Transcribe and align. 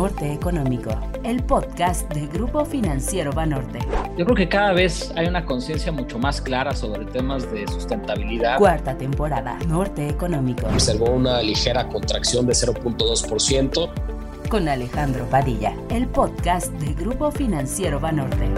Norte 0.00 0.32
Económico, 0.32 0.98
el 1.24 1.42
podcast 1.42 2.10
del 2.14 2.26
Grupo 2.28 2.64
Financiero 2.64 3.32
Banorte. 3.32 3.80
Yo 4.16 4.24
creo 4.24 4.34
que 4.34 4.48
cada 4.48 4.72
vez 4.72 5.12
hay 5.14 5.26
una 5.26 5.44
conciencia 5.44 5.92
mucho 5.92 6.18
más 6.18 6.40
clara 6.40 6.74
sobre 6.74 7.04
temas 7.04 7.52
de 7.52 7.68
sustentabilidad. 7.68 8.56
Cuarta 8.56 8.96
temporada, 8.96 9.58
Norte 9.68 10.08
Económico. 10.08 10.66
Observó 10.68 11.10
una 11.10 11.42
ligera 11.42 11.86
contracción 11.86 12.46
de 12.46 12.54
0.2%. 12.54 13.90
Con 14.48 14.68
Alejandro 14.68 15.26
Padilla, 15.26 15.74
el 15.90 16.08
podcast 16.08 16.72
del 16.80 16.94
Grupo 16.94 17.30
Financiero 17.30 18.00
Banorte. 18.00 18.48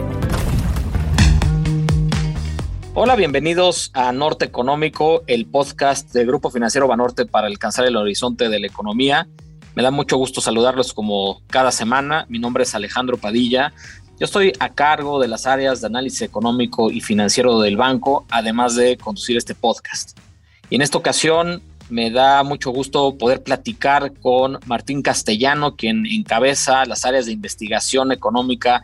Hola, 2.94 3.16
bienvenidos 3.16 3.90
a 3.94 4.12
Norte 4.12 4.44
Económico, 4.44 5.24
el 5.26 5.46
podcast 5.46 6.12
del 6.12 6.28
Grupo 6.28 6.50
Financiero 6.50 6.86
Banorte 6.86 7.26
para 7.26 7.48
alcanzar 7.48 7.86
el 7.86 7.96
horizonte 7.96 8.48
de 8.48 8.60
la 8.60 8.68
economía. 8.68 9.26
Me 9.74 9.82
da 9.82 9.90
mucho 9.90 10.18
gusto 10.18 10.40
saludarlos 10.40 10.92
como 10.92 11.40
cada 11.46 11.72
semana. 11.72 12.26
Mi 12.28 12.38
nombre 12.38 12.64
es 12.64 12.74
Alejandro 12.74 13.16
Padilla. 13.16 13.72
Yo 14.18 14.26
estoy 14.26 14.52
a 14.60 14.68
cargo 14.68 15.18
de 15.18 15.28
las 15.28 15.46
áreas 15.46 15.80
de 15.80 15.86
análisis 15.86 16.22
económico 16.22 16.90
y 16.90 17.00
financiero 17.00 17.58
del 17.60 17.78
banco, 17.78 18.26
además 18.30 18.76
de 18.76 18.98
conducir 18.98 19.38
este 19.38 19.54
podcast. 19.54 20.18
Y 20.68 20.76
en 20.76 20.82
esta 20.82 20.98
ocasión 20.98 21.62
me 21.88 22.10
da 22.10 22.42
mucho 22.42 22.70
gusto 22.70 23.16
poder 23.16 23.42
platicar 23.42 24.12
con 24.20 24.58
Martín 24.66 25.02
Castellano, 25.02 25.74
quien 25.74 26.06
encabeza 26.06 26.84
las 26.84 27.04
áreas 27.06 27.26
de 27.26 27.32
investigación 27.32 28.12
económica 28.12 28.82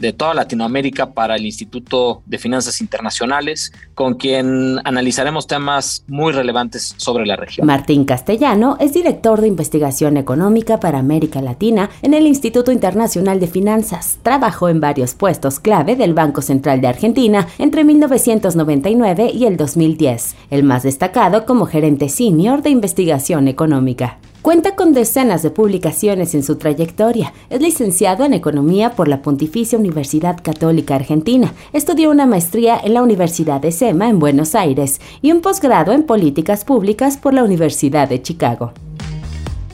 de 0.00 0.12
toda 0.12 0.34
Latinoamérica 0.34 1.12
para 1.12 1.36
el 1.36 1.46
Instituto 1.46 2.22
de 2.26 2.38
Finanzas 2.38 2.80
Internacionales, 2.80 3.72
con 3.94 4.14
quien 4.14 4.78
analizaremos 4.84 5.46
temas 5.46 6.04
muy 6.08 6.32
relevantes 6.32 6.94
sobre 6.96 7.26
la 7.26 7.36
región. 7.36 7.66
Martín 7.66 8.04
Castellano 8.04 8.76
es 8.80 8.92
director 8.92 9.40
de 9.40 9.48
investigación 9.48 10.16
económica 10.16 10.80
para 10.80 10.98
América 10.98 11.40
Latina 11.40 11.90
en 12.02 12.14
el 12.14 12.26
Instituto 12.26 12.72
Internacional 12.72 13.40
de 13.40 13.46
Finanzas. 13.46 14.18
Trabajó 14.22 14.68
en 14.68 14.80
varios 14.80 15.14
puestos 15.14 15.60
clave 15.60 15.96
del 15.96 16.14
Banco 16.14 16.42
Central 16.42 16.80
de 16.80 16.88
Argentina 16.88 17.46
entre 17.58 17.84
1999 17.84 19.30
y 19.34 19.44
el 19.44 19.56
2010, 19.56 20.36
el 20.50 20.62
más 20.62 20.82
destacado 20.82 21.46
como 21.46 21.66
gerente 21.66 22.08
senior 22.08 22.62
de 22.62 22.70
investigación 22.70 23.48
económica. 23.48 24.18
Cuenta 24.42 24.74
con 24.74 24.94
decenas 24.94 25.42
de 25.42 25.50
publicaciones 25.50 26.34
en 26.34 26.42
su 26.42 26.56
trayectoria. 26.56 27.34
Es 27.50 27.60
licenciado 27.60 28.24
en 28.24 28.32
Economía 28.32 28.96
por 28.96 29.06
la 29.06 29.20
Pontificia 29.20 29.78
Universidad 29.78 30.42
Católica 30.42 30.94
Argentina. 30.94 31.52
Estudió 31.74 32.10
una 32.10 32.24
maestría 32.24 32.80
en 32.82 32.94
la 32.94 33.02
Universidad 33.02 33.60
de 33.60 33.70
SEMA 33.70 34.08
en 34.08 34.18
Buenos 34.18 34.54
Aires 34.54 34.98
y 35.20 35.30
un 35.32 35.42
posgrado 35.42 35.92
en 35.92 36.04
Políticas 36.04 36.64
Públicas 36.64 37.18
por 37.18 37.34
la 37.34 37.44
Universidad 37.44 38.08
de 38.08 38.22
Chicago. 38.22 38.72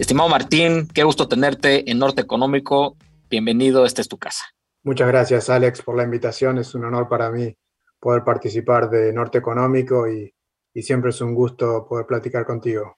Estimado 0.01 0.29
Martín, 0.29 0.89
qué 0.93 1.05
gusto 1.05 1.29
tenerte 1.29 1.89
en 1.89 2.01
Norte 2.01 2.23
Económico. 2.23 2.97
Bienvenido, 3.31 3.87
esta 3.87 4.01
es 4.01 4.09
tu 4.09 4.19
casa. 4.19 4.47
Muchas 4.83 5.07
gracias, 5.07 5.49
Alex, 5.49 5.83
por 5.83 5.97
la 5.97 6.03
invitación. 6.03 6.59
Es 6.59 6.75
un 6.75 6.85
honor 6.85 7.09
para 7.09 7.31
mí 7.31 7.55
poder 8.01 8.25
participar 8.25 8.91
de 8.91 9.13
Norte 9.13 9.39
Económico 9.39 10.09
y, 10.09 10.35
y 10.75 10.83
siempre 10.83 11.11
es 11.11 11.21
un 11.21 11.37
gusto 11.37 11.87
poder 11.89 12.05
platicar 12.07 12.45
contigo. 12.45 12.97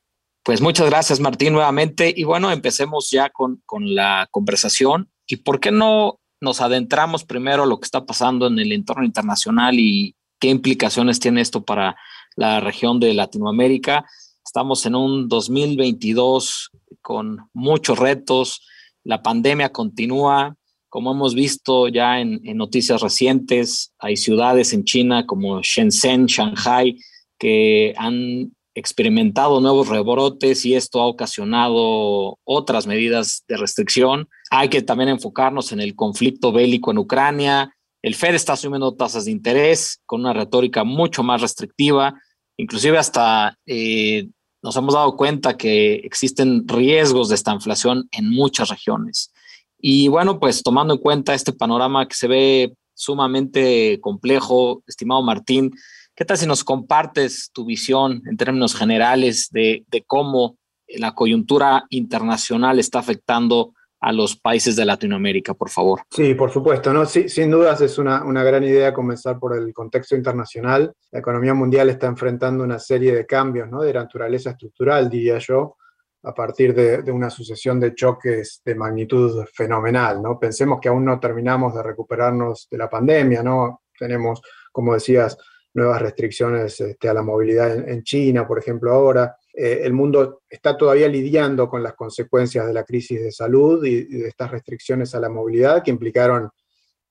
Pues 0.48 0.62
muchas 0.62 0.88
gracias, 0.88 1.20
Martín, 1.20 1.52
nuevamente. 1.52 2.10
Y 2.16 2.24
bueno, 2.24 2.50
empecemos 2.50 3.10
ya 3.10 3.28
con, 3.28 3.60
con 3.66 3.94
la 3.94 4.28
conversación. 4.30 5.10
¿Y 5.27 5.36
por 5.36 5.60
qué 5.60 5.70
no 5.70 6.20
nos 6.40 6.62
adentramos 6.62 7.24
primero 7.24 7.64
a 7.64 7.66
lo 7.66 7.78
que 7.78 7.84
está 7.84 8.06
pasando 8.06 8.46
en 8.46 8.58
el 8.58 8.72
entorno 8.72 9.05
internacional 9.05 9.78
y 9.78 10.16
qué 10.40 10.48
implicaciones 10.48 11.20
tiene 11.20 11.42
esto 11.42 11.66
para 11.66 11.96
la 12.34 12.60
región 12.60 12.98
de 12.98 13.12
Latinoamérica? 13.12 14.06
Estamos 14.42 14.86
en 14.86 14.94
un 14.94 15.28
2022 15.28 16.70
con 17.02 17.50
muchos 17.52 17.98
retos. 17.98 18.66
La 19.05 19.22
pandemia 19.22 19.70
continúa. 19.70 20.56
Como 20.88 21.12
hemos 21.12 21.34
visto 21.34 21.88
ya 21.88 22.20
en, 22.20 22.40
en 22.44 22.56
noticias 22.56 23.02
recientes, 23.02 23.92
hay 23.98 24.16
ciudades 24.16 24.72
en 24.72 24.84
China 24.84 25.27
como 25.27 25.60
Shenzhen, 25.60 26.24
Shanghai, 26.24 26.96
que 27.39 27.92
han 27.98 28.50
experimentado 28.78 29.61
nuevos 29.61 29.89
rebrotes 29.89 30.64
y 30.64 30.74
esto 30.74 31.00
ha 31.00 31.06
ocasionado 31.06 32.39
otras 32.44 32.86
medidas 32.86 33.44
de 33.48 33.56
restricción. 33.56 34.28
Hay 34.50 34.68
que 34.68 34.83
también 34.83 35.11
enfocarnos 35.11 35.72
en 35.72 35.80
el 35.80 35.94
conflicto 35.94 36.52
bélico 36.52 36.90
en 36.90 36.98
Ucrania. 36.98 37.74
El 38.02 38.14
Fed 38.14 38.34
está 38.34 38.52
asumiendo 38.52 38.94
tasas 38.94 39.24
de 39.24 39.33
interés 39.33 40.00
con 40.06 40.20
una 40.20 40.33
retórica 40.33 40.84
mucho 40.84 41.22
más 41.22 41.40
restrictiva. 41.40 42.14
Inclusive 42.56 42.98
hasta 42.98 43.56
eh, 43.67 44.28
nos 44.62 44.77
hemos 44.77 44.94
dado 44.94 45.17
cuenta 45.17 45.56
que 45.56 45.94
existen 45.96 46.67
riesgos 46.67 47.28
de 47.28 47.34
esta 47.34 47.52
inflación 47.52 48.08
en 48.12 48.30
muchas 48.30 48.68
regiones. 48.68 49.33
Y 49.80 50.08
bueno, 50.08 50.38
pues 50.38 50.62
tomando 50.62 50.94
en 50.94 51.00
cuenta 51.00 51.34
este 51.34 51.52
panorama 51.52 52.06
que 52.06 52.14
se 52.14 52.28
ve 52.28 52.74
sumamente 52.94 54.00
complejo, 54.00 54.83
estimado 54.86 55.22
Martín, 55.22 55.70
¿Qué 56.18 56.24
tal 56.24 56.36
si 56.36 56.48
nos 56.48 56.64
compartes 56.64 57.52
tu 57.52 57.64
visión 57.64 58.23
en 58.27 58.36
términos 58.36 58.74
generales 58.74 59.51
de, 59.52 59.84
cómo 60.05 60.58
la 60.89 61.14
coyuntura 61.14 61.84
internacional 61.90 62.80
está 62.80 62.98
afectando 62.98 63.73
a 64.01 64.12
los 64.12 64.34
países 64.34 64.74
de 64.74 64.84
Latinoamérica, 64.84 65.55
por 65.55 65.70
favor? 65.70 66.01
Sí, 66.11 66.34
por 66.34 66.51
supuesto. 66.51 66.92
¿no? 66.92 67.06
Sin 67.06 67.52
dudas 67.52 67.80
es 67.83 67.98
una, 67.98 68.24
gran 68.42 68.64
idea 68.64 68.92
comenzar 68.92 69.39
por 69.39 69.56
el 69.56 69.73
contexto 69.73 70.17
internacional. 70.17 70.92
La 71.12 71.20
economía 71.20 71.55
mundial 71.55 71.89
está 71.89 72.08
enfrentando 72.08 72.64
una 72.64 72.80
serie 72.80 73.14
de 73.14 73.24
cambios 73.24 73.70
¿no? 73.70 73.83
de 73.83 73.95
naturaleza 73.95 74.50
estructural, 74.50 75.08
diría 75.08 75.39
yo, 75.39 75.77
a 76.24 76.35
partir 76.35 76.74
de, 76.74 77.02
de, 77.02 77.12
una 77.12 77.30
sucesión 77.30 77.79
de 77.79 77.95
choques 77.95 78.61
de 78.64 78.74
magnitud 78.74 79.45
fenomenal. 79.55 80.20
¿no? 80.20 80.36
Pensemos 80.36 80.80
que 80.80 80.89
aún 80.89 81.05
no 81.05 81.20
terminamos 81.20 81.77
de 81.77 81.83
recuperarnos 81.85 82.67
de 82.68 82.77
la 82.77 82.90
pandemia, 82.90 83.45
¿no? 83.45 83.83
Tenemos, 83.96 84.42
como 84.73 84.95
decías, 84.95 85.39
nuevas 85.78 86.02
restricciones 86.02 86.78
este, 86.80 87.08
a 87.08 87.14
la 87.14 87.22
movilidad 87.22 87.89
en, 87.89 88.02
China, 88.02 88.46
por 88.46 88.58
ejemplo, 88.58 88.92
ahora. 88.92 89.36
Eh, 89.55 89.80
el 89.84 89.92
mundo 89.92 90.42
está 90.48 90.77
todavía 90.77 91.08
lidiando 91.08 91.68
con 91.68 91.83
las 91.83 91.94
consecuencias 91.94 92.66
de 92.66 92.72
la 92.72 92.84
crisis 92.84 93.20
de 93.20 93.33
salud 93.33 93.84
y, 93.84 94.05
de 94.05 94.28
estas 94.28 94.50
restricciones 94.50 95.14
a 95.14 95.20
la 95.20 95.28
movilidad 95.28 95.83
que 95.83 95.90
implicaron 95.90 96.50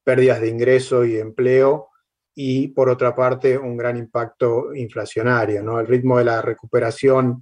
pérdidas 0.03 0.41
de 0.41 0.49
ingreso 0.49 1.03
y 1.03 1.17
empleo 1.17 1.89
y, 2.35 2.67
por 2.69 2.89
otra 2.89 3.15
parte, 3.15 3.57
un 3.57 3.75
gran 3.75 3.97
impacto 3.97 4.73
inflacionario. 4.75 5.63
¿no? 5.63 5.79
El 5.79 5.87
ritmo 5.87 6.19
de 6.19 6.25
la 6.25 6.41
recuperación 6.41 7.41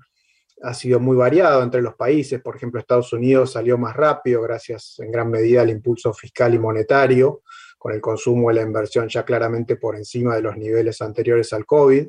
ha 0.63 0.73
sido 0.73 0.99
muy 0.99 1.17
variado 1.17 1.61
entre 1.61 1.81
los 1.81 1.95
países. 1.95 2.41
Por 2.41 2.55
ejemplo, 2.55 2.79
Estados 2.79 3.11
Unidos 3.11 3.51
salió 3.51 3.77
más 3.77 3.95
rápido 3.95 4.41
gracias 4.41 4.95
en 4.99 5.11
gran 5.11 5.29
medida 5.29 5.61
al 5.61 5.69
impulso 5.69 6.13
fiscal 6.13 6.53
y 6.53 6.59
monetario 6.59 7.41
con 7.85 7.93
el 7.93 8.01
consumo 8.01 8.49
y 8.49 8.55
la 8.55 8.63
inversión 8.63 9.07
ya 9.07 9.23
claramente 9.23 9.75
por 9.75 9.95
encima 9.95 10.33
de 10.33 10.41
los 10.41 10.57
niveles 10.57 11.03
anteriores 11.03 11.53
al 11.53 11.67
COVID. 11.67 12.07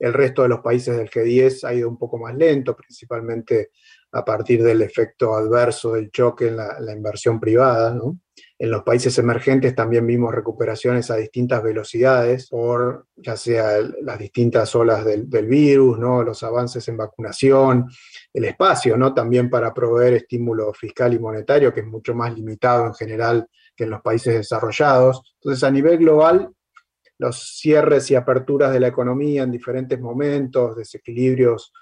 El 0.00 0.12
resto 0.12 0.42
de 0.42 0.48
los 0.48 0.58
países 0.58 0.96
del 0.96 1.08
G10 1.08 1.62
ha 1.62 1.72
ido 1.72 1.88
un 1.88 1.96
poco 1.96 2.18
más 2.18 2.34
lento, 2.34 2.74
principalmente 2.74 3.70
a 4.10 4.24
partir 4.24 4.64
del 4.64 4.82
efecto 4.82 5.36
adverso 5.36 5.92
del 5.92 6.10
choque 6.10 6.48
en 6.48 6.56
la, 6.56 6.92
inversión 6.92 7.38
privada. 7.38 7.96
En 8.58 8.70
los 8.72 8.82
países 8.82 9.16
emergentes 9.16 9.76
también 9.76 10.04
vimos 10.08 10.34
recuperaciones 10.34 11.08
a 11.12 11.16
distintas 11.18 11.62
velocidades 11.62 12.48
por 12.48 13.06
ya 13.14 13.36
sea 13.36 13.78
las 14.00 14.18
distintas 14.18 14.74
olas 14.74 15.04
del, 15.04 15.46
virus, 15.46 16.00
¿no? 16.00 16.24
los 16.24 16.42
avances 16.42 16.88
en 16.88 16.96
vacunación, 16.96 17.88
el 18.34 18.44
espacio 18.44 18.96
¿no? 18.96 19.14
también 19.14 19.48
para 19.48 19.72
proveer 19.72 20.14
estímulo 20.14 20.72
fiscal 20.74 21.14
y 21.14 21.20
monetario, 21.20 21.72
que 21.72 21.82
es 21.82 21.86
mucho 21.86 22.12
más 22.12 22.34
limitado 22.34 22.86
en 22.86 22.94
general 22.94 23.48
que 23.76 23.84
en 23.84 23.90
los 23.90 24.02
países 24.02 24.34
desarrollados. 24.34 25.34
Entonces, 25.40 25.64
a 25.64 25.70
nivel 25.70 25.98
global, 25.98 26.52
los 27.18 27.56
cierres 27.56 28.10
y 28.10 28.14
aperturas 28.14 28.72
de 28.72 28.80
la 28.80 28.88
economía 28.88 29.44
en 29.44 29.50
diferentes 29.50 30.00
momentos, 30.00 30.76
desequilibrios 30.76 31.72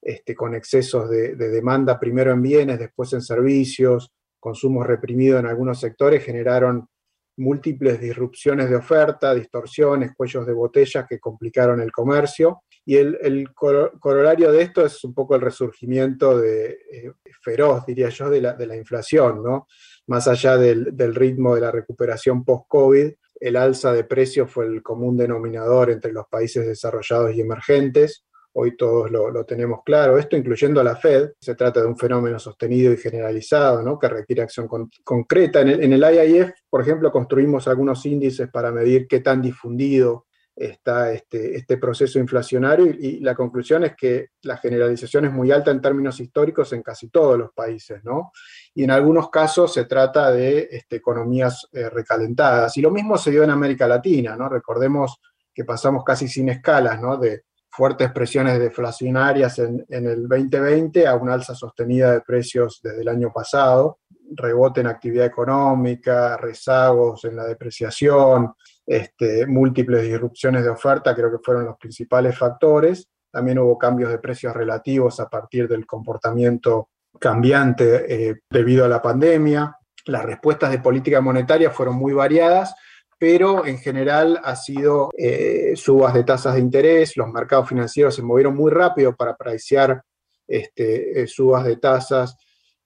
este, 0.00 0.34
con 0.34 0.54
excesos 0.54 1.08
de, 1.10 1.34
demanda, 1.36 1.98
primero 1.98 2.32
en 2.32 2.42
bienes, 2.42 2.78
después 2.78 3.12
en 3.12 3.22
servicios, 3.22 4.12
consumo 4.38 4.82
reprimido 4.84 5.38
en 5.38 5.46
algunos 5.46 5.80
sectores, 5.80 6.24
generaron 6.24 6.88
múltiples 7.36 8.00
disrupciones 8.00 8.68
de 8.68 8.76
oferta, 8.76 9.34
distorsiones, 9.34 10.14
cuellos 10.16 10.46
de 10.46 10.52
botella 10.52 11.06
que 11.08 11.20
complicaron 11.20 11.80
el 11.80 11.92
comercio. 11.92 12.62
Y 12.84 12.96
el, 12.96 13.50
corolario 13.54 14.50
de 14.50 14.62
esto 14.62 14.84
es 14.84 15.04
un 15.04 15.14
poco 15.14 15.34
el 15.36 15.42
resurgimiento 15.42 16.38
de, 16.38 16.70
eh, 16.70 17.12
feroz, 17.42 17.84
diría 17.86 18.08
yo, 18.08 18.30
de 18.30 18.40
la, 18.40 18.54
de 18.54 18.66
la 18.66 18.76
inflación, 18.76 19.42
¿no? 19.44 19.68
Más 20.08 20.26
allá 20.26 20.56
del, 20.56 21.14
ritmo 21.14 21.54
de 21.54 21.60
la 21.60 21.70
recuperación 21.70 22.44
post-COVID, 22.44 23.12
el 23.40 23.56
alza 23.56 23.92
de 23.92 24.04
precios 24.04 24.50
fue 24.50 24.66
el 24.66 24.82
común 24.82 25.16
denominador 25.16 25.90
entre 25.90 26.12
los 26.12 26.26
países 26.26 26.66
desarrollados 26.66 27.34
y 27.34 27.40
emergentes. 27.40 28.24
Hoy 28.54 28.76
todos 28.76 29.10
lo, 29.10 29.44
tenemos 29.44 29.80
claro. 29.84 30.18
Esto 30.18 30.36
incluyendo 30.36 30.80
a 30.80 30.84
la 30.84 30.96
Fed. 30.96 31.32
Se 31.38 31.54
trata 31.54 31.80
de 31.80 31.86
un 31.86 31.96
fenómeno 31.96 32.38
sostenido 32.38 32.92
y 32.92 32.96
generalizado, 32.96 33.98
que 33.98 34.08
requiere 34.08 34.42
acción 34.42 34.66
concreta. 35.04 35.60
En 35.60 35.68
el, 35.68 35.82
en 35.84 35.92
el 35.92 36.02
IIF, 36.02 36.50
por 36.68 36.80
ejemplo, 36.80 37.12
construimos 37.12 37.68
algunos 37.68 38.04
índices 38.06 38.48
para 38.50 38.72
medir 38.72 39.06
qué 39.06 39.20
tan 39.20 39.42
difundido 39.42 40.26
está 40.58 41.12
este, 41.12 41.56
este 41.56 41.76
proceso 41.78 42.18
inflacionario 42.18 42.86
y, 42.86 43.20
la 43.20 43.34
conclusión 43.34 43.84
es 43.84 43.94
que 43.96 44.30
la 44.42 44.56
generalización 44.56 45.26
es 45.26 45.32
muy 45.32 45.52
alta 45.52 45.70
en 45.70 45.80
términos 45.80 46.18
históricos 46.20 46.72
en 46.72 46.82
casi 46.82 47.08
todos 47.08 47.38
los 47.38 47.52
países, 47.52 48.02
¿no? 48.04 48.32
Y 48.74 48.84
en 48.84 48.90
algunos 48.90 49.30
casos 49.30 49.72
se 49.72 49.84
trata 49.84 50.30
de 50.32 50.68
este, 50.70 50.96
economías 50.96 51.68
eh, 51.72 51.88
recalentadas. 51.88 52.76
Y 52.76 52.80
lo 52.80 52.90
mismo 52.90 53.16
se 53.16 53.30
dio 53.30 53.44
en 53.44 53.50
América 53.50 53.86
Latina, 53.86 54.36
¿no? 54.36 54.48
Recordemos 54.48 55.20
que 55.54 55.64
pasamos 55.64 56.04
casi 56.04 56.28
sin 56.28 56.48
escalas, 56.48 57.00
¿no? 57.00 57.16
De 57.16 57.44
fuertes 57.70 58.10
presiones 58.10 58.58
deflacionarias 58.58 59.58
en, 59.58 59.84
en 59.88 60.06
el 60.06 60.28
2020 60.28 61.06
a 61.06 61.14
una 61.14 61.34
alza 61.34 61.54
sostenida 61.54 62.12
de 62.12 62.22
precios 62.22 62.80
desde 62.82 63.02
el 63.02 63.08
año 63.08 63.32
pasado, 63.32 64.00
rebote 64.30 64.80
en 64.80 64.88
actividad 64.88 65.26
económica, 65.26 66.36
rezagos 66.36 67.24
en 67.24 67.36
la 67.36 67.44
depreciación, 67.44 68.54
este, 68.88 69.46
múltiples 69.46 70.02
disrupciones 70.02 70.64
de 70.64 70.70
oferta, 70.70 71.14
creo 71.14 71.30
que 71.30 71.44
fueron 71.44 71.66
los 71.66 71.76
principales 71.76 72.36
factores. 72.38 73.06
También 73.30 73.58
hubo 73.58 73.76
cambios 73.76 74.10
de 74.10 74.18
precios 74.18 74.54
relativos 74.54 75.20
a 75.20 75.28
partir 75.28 75.68
del 75.68 75.84
comportamiento 75.84 76.88
cambiante 77.20 78.30
eh, 78.30 78.40
debido 78.50 78.86
a 78.86 78.88
la 78.88 79.02
pandemia. 79.02 79.76
Las 80.06 80.24
respuestas 80.24 80.70
de 80.70 80.78
política 80.78 81.20
monetaria 81.20 81.70
fueron 81.70 81.96
muy 81.96 82.14
variadas, 82.14 82.74
pero 83.18 83.66
en 83.66 83.76
general 83.76 84.40
ha 84.42 84.56
sido 84.56 85.10
eh, 85.18 85.74
subas 85.76 86.14
de 86.14 86.24
tasas 86.24 86.54
de 86.54 86.60
interés, 86.60 87.14
los 87.18 87.28
mercados 87.28 87.68
financieros 87.68 88.14
se 88.14 88.22
movieron 88.22 88.56
muy 88.56 88.70
rápido 88.70 89.14
para 89.14 89.36
pricear 89.36 90.02
este, 90.46 91.20
eh, 91.20 91.26
subas 91.26 91.64
de 91.64 91.76
tasas 91.76 92.38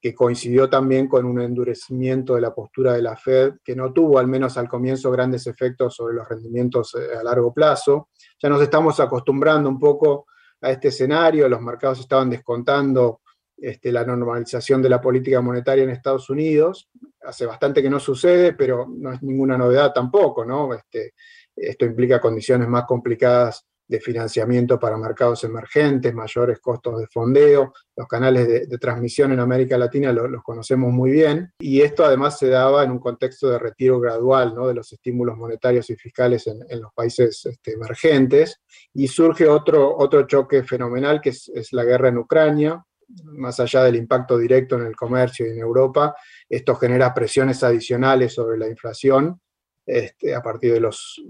que 0.02 0.12
coincidió 0.12 0.68
también 0.68 1.06
con 1.06 1.24
un 1.24 1.40
endurecimiento 1.40 2.34
de 2.34 2.40
la 2.40 2.52
postura 2.52 2.94
de 2.94 3.02
la 3.02 3.16
Fed, 3.16 3.52
que 3.62 3.76
no 3.76 3.92
tuvo, 3.92 4.18
al 4.18 4.26
menos 4.26 4.58
al 4.58 4.68
comienzo, 4.68 5.12
grandes 5.12 5.46
efectos 5.46 5.94
sobre 5.94 6.16
los 6.16 6.28
rendimientos 6.28 6.96
eh, 6.96 7.16
a 7.16 7.22
largo 7.22 7.54
plazo. 7.54 8.08
Ya 8.42 8.48
nos 8.48 8.60
estamos 8.60 8.98
acostumbrando 8.98 9.68
un 9.68 9.78
poco 9.78 10.26
a 10.60 10.72
este 10.72 10.88
escenario, 10.88 11.48
los 11.48 11.60
mercados 11.60 12.00
estaban 12.00 12.28
descontando 12.28 13.20
este, 13.56 13.92
la 13.92 14.04
normalización 14.04 14.82
de 14.82 14.88
la 14.88 15.00
política 15.00 15.40
monetaria 15.40 15.84
en 15.84 15.90
Estados 15.90 16.28
Unidos. 16.30 16.90
Hace 17.24 17.46
bastante 17.46 17.80
que 17.80 17.90
no 17.90 18.00
sucede, 18.00 18.54
pero 18.54 18.88
no 18.88 19.12
es 19.12 19.22
ninguna 19.22 19.56
novedad 19.56 19.92
tampoco, 19.92 20.44
¿no? 20.44 20.74
Este, 20.74 21.14
esto 21.54 21.84
implica 21.84 22.20
condiciones 22.20 22.66
más 22.66 22.86
complicadas 22.86 23.64
de 23.86 24.00
financiamiento 24.00 24.78
para 24.78 24.96
mercados 24.96 25.44
emergentes, 25.44 26.14
mayores 26.14 26.60
costos 26.60 26.98
de 26.98 27.06
fondeo. 27.08 27.72
Los 27.94 28.08
canales 28.08 28.68
de, 28.68 28.78
transmisión 28.78 29.32
en 29.32 29.40
América 29.40 29.76
Latina 29.76 30.12
los 30.12 30.42
conocemos 30.42 30.90
muy 30.92 31.10
bien 31.10 31.52
y 31.58 31.82
esto 31.82 32.04
además 32.04 32.38
se 32.38 32.48
daba 32.48 32.84
en 32.84 32.90
un 32.90 32.98
contexto 32.98 33.50
de 33.50 33.58
retiro 33.58 34.00
gradual 34.00 34.54
¿no? 34.54 34.66
de 34.66 34.74
los 34.74 34.92
estímulos 34.92 35.36
monetarios 35.36 35.90
y 35.90 35.96
fiscales 35.96 36.46
en, 36.46 36.80
los 36.80 36.92
países 36.94 37.44
este, 37.44 37.72
emergentes 37.72 38.60
y 38.94 39.08
surge 39.08 39.46
otro, 39.46 39.96
otro 39.96 40.26
choque 40.26 40.62
fenomenal 40.62 41.20
que 41.20 41.30
es, 41.30 41.50
es 41.54 41.72
la 41.72 41.84
guerra 41.84 42.08
en 42.08 42.18
Ucrania, 42.18 42.82
más 43.24 43.60
allá 43.60 43.84
del 43.84 43.96
impacto 43.96 44.38
directo 44.38 44.76
en 44.76 44.86
el 44.86 44.96
comercio 44.96 45.46
y 45.46 45.50
en 45.50 45.58
Europa, 45.58 46.14
esto 46.48 46.74
genera 46.76 47.12
presiones 47.12 47.62
adicionales 47.62 48.32
sobre 48.32 48.58
la 48.58 48.68
inflación 48.68 49.41
este, 49.84 50.34
a 50.34 50.40
partir 50.40 50.74
de 50.74 50.80
los, 50.80 51.20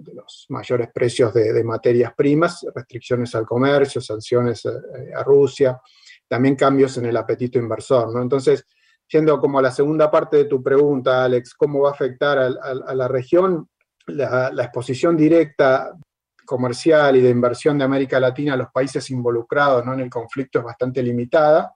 mayores 0.50 0.90
precios 0.92 1.32
de, 1.32 1.64
materias 1.64 2.12
primas, 2.14 2.66
restricciones 2.74 3.34
al 3.34 3.46
comercio, 3.46 4.00
sanciones 4.00 4.64
eh, 4.66 5.12
a 5.16 5.22
Rusia, 5.22 5.80
también 6.28 6.56
cambios 6.56 6.98
en 6.98 7.06
el 7.06 7.16
apetito 7.16 7.58
inversor. 7.58 8.14
¿no? 8.14 8.20
Entonces, 8.20 8.66
yendo 9.08 9.40
como 9.40 9.60
la 9.60 9.70
segunda 9.70 10.10
parte 10.10 10.38
de 10.38 10.44
tu 10.44 10.62
pregunta, 10.62 11.24
Alex, 11.24 11.54
¿cómo 11.54 11.80
va 11.80 11.90
a 11.90 11.92
afectar 11.92 12.38
a, 12.38 12.94
la 12.94 13.08
región? 13.08 13.68
La, 14.06 14.48
exposición 14.58 15.16
directa 15.16 15.92
comercial 16.44 17.16
y 17.16 17.20
de 17.20 17.30
inversión 17.30 17.78
de 17.78 17.84
América 17.84 18.18
Latina 18.18 18.54
a 18.54 18.56
los 18.56 18.70
países 18.70 19.08
involucrados 19.10 19.84
¿no? 19.86 19.94
en 19.94 20.00
el 20.00 20.10
conflicto 20.10 20.58
es 20.58 20.64
bastante 20.64 21.02
limitada, 21.02 21.72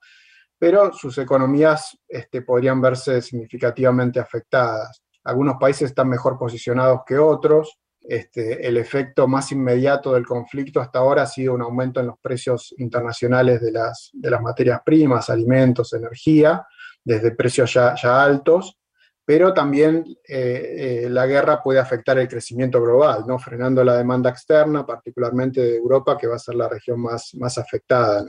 pero 0.58 0.92
sus 0.92 1.16
economías 1.18 1.96
este, 2.08 2.42
podrían 2.42 2.80
verse 2.80 3.22
significativamente 3.22 4.18
afectadas. 4.20 5.05
Algunos 5.26 5.56
países 5.58 5.90
están 5.90 6.08
mejor 6.08 6.38
posicionados 6.38 7.00
que 7.06 7.18
otros. 7.18 7.78
Este, 8.00 8.64
el 8.66 8.76
efecto 8.76 9.26
más 9.26 9.50
inmediato 9.50 10.12
del 10.12 10.24
conflicto 10.24 10.80
hasta 10.80 11.00
ahora 11.00 11.22
ha 11.22 11.26
sido 11.26 11.54
un 11.54 11.62
aumento 11.62 11.98
en 11.98 12.06
los 12.06 12.18
precios 12.20 12.72
internacionales 12.78 13.60
de 13.60 13.72
las, 13.72 14.12
materias 14.40 14.80
primas, 14.86 15.28
alimentos, 15.28 15.92
energía, 15.92 16.64
desde 17.02 17.32
precios 17.32 17.74
ya, 17.74 17.94
altos, 18.22 18.78
pero 19.24 19.52
también 19.52 20.04
eh, 20.28 21.02
eh, 21.04 21.10
la 21.10 21.26
guerra 21.26 21.60
puede 21.60 21.80
afectar 21.80 22.16
el 22.18 22.28
crecimiento 22.28 22.80
global, 22.80 23.24
frenando 23.40 23.82
la 23.82 23.96
demanda 23.96 24.30
externa, 24.30 24.86
particularmente 24.86 25.60
de 25.60 25.76
Europa, 25.76 26.16
que 26.16 26.28
va 26.28 26.36
a 26.36 26.38
ser 26.38 26.54
la 26.54 26.68
región 26.68 27.00
más, 27.00 27.58
afectada. 27.58 28.24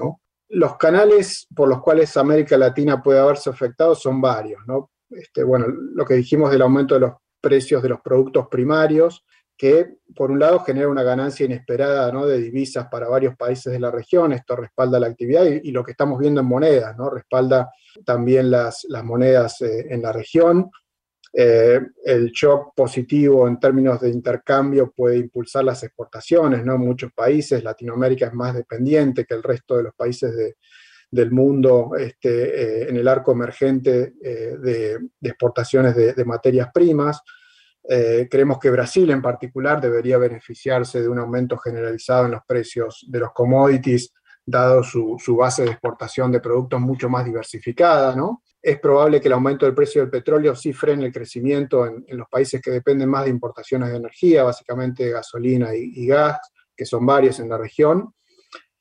Los 0.50 0.76
canales 0.78 1.46
por 1.56 1.70
los 1.70 1.84
cuales 1.84 2.18
América 2.18 2.58
Latina 2.58 3.04
puede 3.04 3.20
haberse 3.20 3.52
afectado 3.52 3.94
son 3.94 4.20
varios. 4.20 4.62
¿no? 4.66 4.90
Este, 5.10 5.44
bueno, 5.44 5.68
lo 5.68 6.06
que 6.06 6.16
dijimos 6.16 6.52
del 6.52 6.62
aumento 6.62 6.96
de 6.96 7.02
los 7.02 7.14
precios 7.42 7.82
de 7.82 7.90
los 7.90 8.02
productos 8.02 8.48
primarios, 8.50 9.26
que 9.58 9.96
por 10.16 10.30
un 10.30 10.40
lado 10.40 10.60
genera 10.60 10.88
una 10.88 11.04
ganancia 11.04 11.46
inesperada 11.46 12.12
de 12.26 12.38
divisas 12.38 12.88
para 12.92 13.08
varios 13.08 13.36
países 13.36 13.74
de 13.74 13.80
la 13.80 13.90
región, 13.90 14.32
esto 14.32 14.56
respalda 14.56 15.00
la 15.00 15.08
actividad 15.08 15.46
y, 15.46 15.72
lo 15.72 15.84
que 15.84 15.92
estamos 15.92 16.20
viendo 16.20 16.42
en 16.42 16.48
monedas, 16.48 16.96
¿no? 16.96 17.10
respalda 17.10 17.72
también 18.06 18.52
las, 18.52 18.86
monedas 19.04 19.62
eh, 19.62 19.88
en 19.90 20.04
la 20.04 20.12
región. 20.12 20.70
Eh, 21.34 21.80
el 22.06 22.32
shock 22.32 22.74
positivo 22.76 23.48
en 23.48 23.60
términos 23.60 24.00
de 24.00 24.10
intercambio 24.10 24.92
puede 24.96 25.18
impulsar 25.18 25.64
las 25.66 25.84
exportaciones, 25.84 26.64
¿no? 26.64 26.78
Muchos 26.78 27.12
países, 27.14 27.64
Latinoamérica 27.64 28.28
es 28.28 28.34
más 28.34 28.56
dependiente 28.56 29.26
que 29.26 29.34
el 29.34 29.44
resto 29.44 29.78
de 29.78 29.84
los 29.84 29.94
países 29.94 30.36
de, 30.36 30.56
del 31.10 31.32
mundo 31.32 31.92
este, 31.98 32.84
eh, 32.84 32.90
en 32.90 32.98
el 32.98 33.08
arco 33.08 33.32
emergente 33.32 34.14
eh, 34.22 34.58
de, 34.60 35.00
exportaciones 35.22 35.96
de, 35.96 36.26
materias 36.26 36.70
primas. 36.74 37.22
Eh, 37.90 38.28
creemos 38.30 38.60
que 38.60 38.70
Brasil 38.70 39.10
en 39.12 39.22
particular 39.22 39.80
debería 39.80 40.18
beneficiarse 40.18 41.02
de 41.02 41.08
un 41.08 41.20
aumento 41.20 41.58
generalizado 41.58 42.26
en 42.26 42.32
los 42.32 42.42
precios 42.46 43.06
de 43.08 43.20
los 43.20 43.32
commodities, 43.32 44.14
dado 44.46 44.84
su, 44.84 45.18
base 45.38 45.64
de 45.64 45.72
exportación 45.72 46.32
de 46.32 46.42
productos 46.42 46.82
mucho 46.82 47.10
más 47.10 47.24
diversificada. 47.26 48.14
¿no? 48.16 48.44
Es 48.62 48.80
probable 48.80 49.22
que 49.22 49.30
el 49.30 49.34
aumento 49.34 49.66
del 49.66 49.76
precio 49.76 50.02
del 50.02 50.10
petróleo 50.10 50.56
sí 50.56 50.74
frene 50.74 51.06
el 51.06 51.14
crecimiento 51.14 51.86
en, 51.86 52.06
los 52.10 52.28
países 52.28 52.62
que 52.62 52.72
dependen 52.72 53.10
más 53.10 53.24
de 53.24 53.30
importaciones 53.30 53.90
de 53.90 53.98
energía, 53.98 54.44
básicamente 54.44 55.10
gasolina 55.10 55.74
y 55.74 56.06
gas, 56.06 56.40
que 56.76 56.86
son 56.86 57.06
varios 57.06 57.40
en 57.40 57.50
la 57.50 57.58
región. 57.58 58.14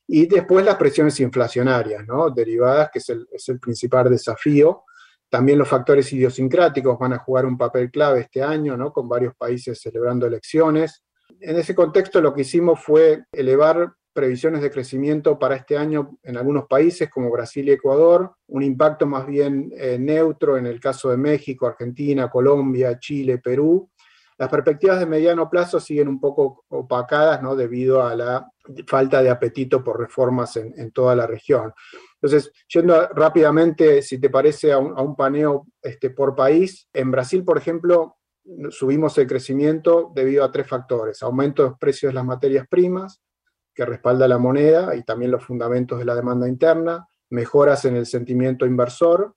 Y 0.09 0.27
después 0.27 0.65
las 0.65 0.77
presiones 0.77 1.19
inflacionarias, 1.21 2.07
¿no? 2.07 2.31
derivadas, 2.31 2.91
que 2.93 3.01
es 3.01 3.09
el, 3.09 3.27
es 3.31 3.49
el 3.49 3.59
principal 3.59 4.09
desafío. 4.09 4.85
También 5.29 5.59
los 5.59 5.69
factores 5.69 6.13
idiosincráticos 6.13 6.99
van 6.99 7.15
a 7.15 7.19
jugar 7.19 7.47
un 7.47 7.59
papel 7.59 7.91
clave 7.91 8.21
este 8.21 8.43
año, 8.43 8.77
¿no? 8.77 8.93
con 8.93 9.09
varios 9.09 9.35
países 9.35 9.81
celebrando 9.81 10.27
elecciones. 10.27 11.03
En 11.41 11.57
ese 11.57 11.75
contexto 11.75 12.21
lo 12.21 12.33
que 12.33 12.43
hicimos 12.43 12.81
fue 12.81 13.25
elevar 13.33 13.93
previsiones 14.17 14.63
de 14.63 14.71
crecimiento 14.71 15.39
para 15.39 15.57
este 15.57 15.77
año 15.77 16.19
en 16.23 16.39
algunos 16.39 16.67
países 16.67 17.11
como 17.11 17.31
Brasil 17.31 17.69
y 17.69 17.73
Ecuador, 17.73 18.35
un 18.47 18.63
impacto 18.63 19.07
más 19.07 19.27
bien 19.27 19.71
eh, 19.77 19.99
neutro 20.01 20.57
en 20.57 20.65
el 20.65 20.81
caso 20.81 21.11
de 21.11 21.19
México, 21.19 21.67
Argentina, 21.67 22.31
Colombia, 22.31 22.99
Chile, 22.99 23.37
Perú, 23.37 23.91
las 24.39 24.49
perspectivas 24.51 24.99
de 24.99 25.07
mediano 25.07 25.49
plazo 25.49 25.81
siguen 25.81 26.09
un 26.09 26.21
poco 26.21 26.65
opacadas 26.69 27.43
¿no? 27.43 27.57
debido 27.57 28.03
a 28.03 28.15
la 28.15 28.51
falta 28.87 29.23
de 29.23 29.31
apetito 29.31 29.83
por 29.83 29.99
reformas 29.99 30.57
en, 30.57 30.91
toda 30.93 31.15
la 31.15 31.27
región. 31.27 31.73
Entonces, 32.21 32.53
yendo 32.69 33.09
rápidamente, 33.09 34.03
si 34.03 34.19
te 34.19 34.29
parece, 34.29 34.73
a 34.73 34.79
un, 34.79 35.17
paneo 35.17 35.67
este, 35.81 36.11
por 36.11 36.35
país, 36.35 36.89
en 36.93 37.11
Brasil, 37.11 37.45
por 37.45 37.57
ejemplo, 37.57 38.17
subimos 38.71 39.17
el 39.19 39.27
crecimiento 39.27 40.13
debido 40.15 40.45
a 40.45 40.51
tres 40.51 40.67
factores. 40.69 41.23
Aumento 41.23 41.63
de 41.63 41.71
los 41.71 41.79
precios 41.79 42.11
de 42.11 42.15
las 42.15 42.25
materias 42.25 42.67
primas, 42.69 43.23
que 43.75 43.85
respalda 43.85 44.27
la 44.27 44.39
moneda 44.39 44.97
y 44.97 45.03
también 45.03 45.31
los 45.31 45.45
fundamentos 45.45 45.99
de 45.99 46.05
la 46.05 46.15
demanda 46.15 46.49
interna, 46.49 47.07
mejoras 47.31 47.85
en 47.85 47.97
el 47.97 48.07
sentimiento 48.07 48.67
inversor 48.67 49.35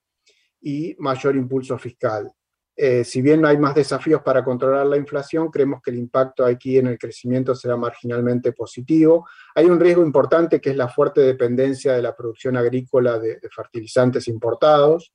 y 0.61 0.95
mayor 0.99 1.35
impulso 1.35 1.77
fiscal. 1.77 2.31
Eh, 2.81 3.03
si 3.03 3.21
bien 3.21 3.45
hay 3.45 3.57
más 3.57 3.75
desafíos 3.75 4.21
para 4.21 4.41
controlar 4.41 4.85
la 4.85 4.95
inflación, 4.95 5.51
creemos 5.51 5.81
que 5.81 5.91
el 5.91 5.97
impacto 5.97 6.45
aquí 6.45 6.77
en 6.77 6.87
el 6.87 6.97
crecimiento 6.97 7.53
será 7.53 7.75
marginalmente 7.75 8.53
positivo. 8.53 9.27
Hay 9.53 9.65
un 9.65 9.81
riesgo 9.81 10.01
importante 10.01 10.61
que 10.61 10.69
es 10.69 10.77
la 10.77 10.87
fuerte 10.87 11.19
dependencia 11.19 11.91
de 11.91 12.01
la 12.01 12.15
producción 12.15 12.55
agrícola 12.55 13.19
de, 13.19 13.37
fertilizantes 13.53 14.29
importados. 14.29 15.11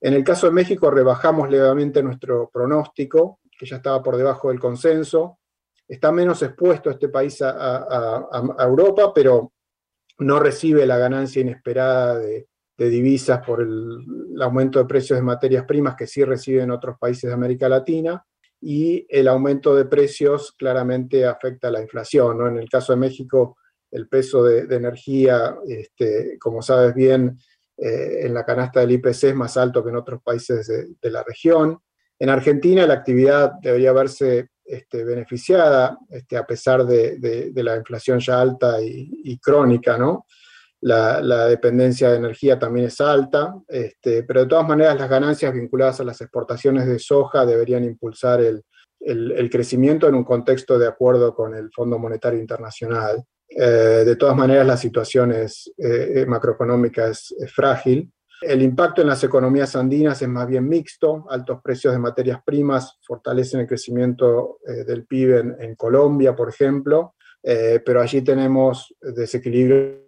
En 0.00 0.14
el 0.14 0.24
caso 0.24 0.48
de 0.48 0.52
México 0.52 0.90
rebajamos 0.90 1.48
levemente 1.48 2.02
nuestro 2.02 2.50
pronóstico, 2.52 3.38
que 3.56 3.66
ya 3.66 3.76
estaba 3.76 4.02
por 4.02 4.16
debajo 4.16 4.48
del 4.48 4.58
consenso. 4.58 5.38
Está 5.86 6.10
menos 6.10 6.42
expuesto 6.42 6.90
este 6.90 7.08
país 7.08 7.40
a 7.40 8.26
Europa, 8.58 9.12
pero 9.14 9.52
no 10.18 10.40
recibe 10.40 10.86
la 10.86 10.98
ganancia 10.98 11.40
inesperada 11.40 12.18
de, 12.18 12.48
de 12.76 12.88
divisas 12.88 13.40
por 13.46 13.60
el, 13.60 13.98
aumento 14.40 14.78
de 14.78 14.86
precios 14.86 15.18
de 15.18 15.22
materias 15.22 15.64
primas 15.64 15.94
que 15.94 16.06
sí 16.06 16.24
reciben 16.24 16.70
otros 16.70 16.98
países 16.98 17.28
de 17.28 17.34
América 17.34 17.68
Latina. 17.68 18.24
y 18.60 19.06
el 19.10 19.28
aumento 19.28 19.74
de 19.76 19.84
precios 19.84 20.52
claramente 20.52 21.26
afecta 21.26 21.68
a 21.68 21.70
la 21.70 21.82
inflación. 21.82 22.38
¿no? 22.38 22.48
En 22.48 22.56
el 22.56 22.68
caso 22.68 22.94
de 22.94 22.98
México, 22.98 23.58
el 23.90 24.08
peso 24.08 24.42
de, 24.42 24.62
energía, 24.74 25.56
este, 25.68 26.38
como 26.40 26.62
sabes 26.62 26.94
bien, 26.94 27.38
eh, 27.76 28.26
en 28.26 28.34
la 28.34 28.44
canasta 28.44 28.80
del 28.80 28.92
IPC 28.92 29.24
es 29.24 29.34
más 29.34 29.56
alto 29.56 29.82
que 29.82 29.90
en 29.90 29.96
otros 29.96 30.20
países 30.22 30.66
de, 31.00 31.10
la 31.10 31.22
región. 31.22 31.78
En 32.18 32.28
Argentina 32.28 32.86
la 32.86 32.94
actividad 32.94 33.52
debería 33.60 33.92
verse 33.92 34.48
este, 34.64 35.04
beneficiada 35.04 35.98
este, 36.08 36.36
a 36.36 36.46
pesar 36.46 36.84
de, 36.86 37.52
la 37.54 37.76
inflación 37.76 38.18
ya 38.18 38.40
alta 38.40 38.80
y, 38.80 39.38
crónica, 39.38 39.98
¿no? 39.98 40.26
La, 40.84 41.46
dependencia 41.48 42.10
de 42.10 42.18
energía 42.18 42.58
también 42.58 42.86
es 42.86 43.00
alta, 43.00 43.54
este, 43.68 44.22
pero 44.22 44.40
de 44.40 44.46
todas 44.46 44.68
maneras 44.68 44.98
las 44.98 45.08
ganancias 45.08 45.54
vinculadas 45.54 46.00
a 46.00 46.04
las 46.04 46.20
exportaciones 46.20 46.86
de 46.86 46.98
soja 46.98 47.46
deberían 47.46 47.84
impulsar 47.84 48.42
el, 48.42 48.62
crecimiento 49.50 50.06
en 50.06 50.14
un 50.14 50.24
contexto 50.24 50.78
de 50.78 50.86
acuerdo 50.86 51.34
con 51.34 51.54
el 51.54 51.70
Fondo 51.72 51.98
Monetario 51.98 52.38
Internacional. 52.38 53.24
Eh, 53.48 54.02
de 54.04 54.16
todas 54.16 54.36
maneras 54.36 54.66
la 54.66 54.76
situación 54.76 55.32
es, 55.32 55.72
eh, 55.78 56.26
macroeconómica 56.28 57.08
es, 57.08 57.34
frágil. 57.54 58.12
El 58.42 58.60
impacto 58.60 59.00
en 59.00 59.08
las 59.08 59.24
economías 59.24 59.74
andinas 59.76 60.20
es 60.20 60.28
más 60.28 60.46
bien 60.46 60.68
mixto. 60.68 61.24
Altos 61.30 61.60
precios 61.62 61.94
de 61.94 61.98
materias 61.98 62.40
primas 62.44 62.98
fortalecen 63.06 63.60
el 63.60 63.66
crecimiento 63.66 64.58
eh, 64.66 64.84
del 64.84 65.06
PIB 65.06 65.56
en, 65.60 65.74
Colombia, 65.76 66.36
por 66.36 66.50
ejemplo, 66.50 67.14
pero 67.42 68.00
allí 68.00 68.22
tenemos 68.22 68.94
desequilibrio 69.00 70.04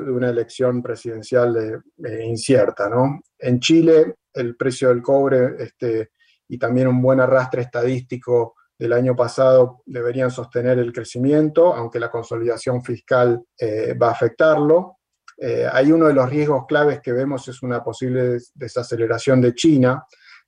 de 0.00 0.10
una 0.10 0.30
elección 0.30 0.82
presidencial 0.82 1.82
eh, 2.04 2.24
incierta. 2.24 2.88
¿no? 2.88 3.20
En 3.38 3.60
Chile, 3.60 4.14
el 4.32 4.56
precio 4.56 4.88
del 4.88 5.02
cobre 5.02 5.56
este, 5.58 6.10
y 6.48 6.58
también 6.58 6.88
un 6.88 7.02
buen 7.02 7.20
arrastre 7.20 7.62
estadístico 7.62 8.54
del 8.78 8.94
año 8.94 9.14
pasado 9.14 9.82
deberían 9.86 10.30
sostener 10.30 10.78
el 10.78 10.92
crecimiento, 10.92 11.74
aunque 11.74 12.00
la 12.00 12.10
consolidación 12.10 12.82
fiscal 12.82 13.44
eh, 13.58 13.94
va 13.94 14.08
a 14.08 14.12
afectarlo. 14.12 14.98
Eh, 15.36 15.66
hay 15.70 15.92
uno 15.92 16.08
de 16.08 16.14
los 16.14 16.28
riesgos 16.28 16.64
claves 16.66 17.00
que 17.00 17.12
vemos 17.12 17.46
es 17.48 17.62
una 17.62 17.82
posible 17.82 18.38
desaceleración 18.54 19.40
de 19.40 19.54
China, 19.54 20.04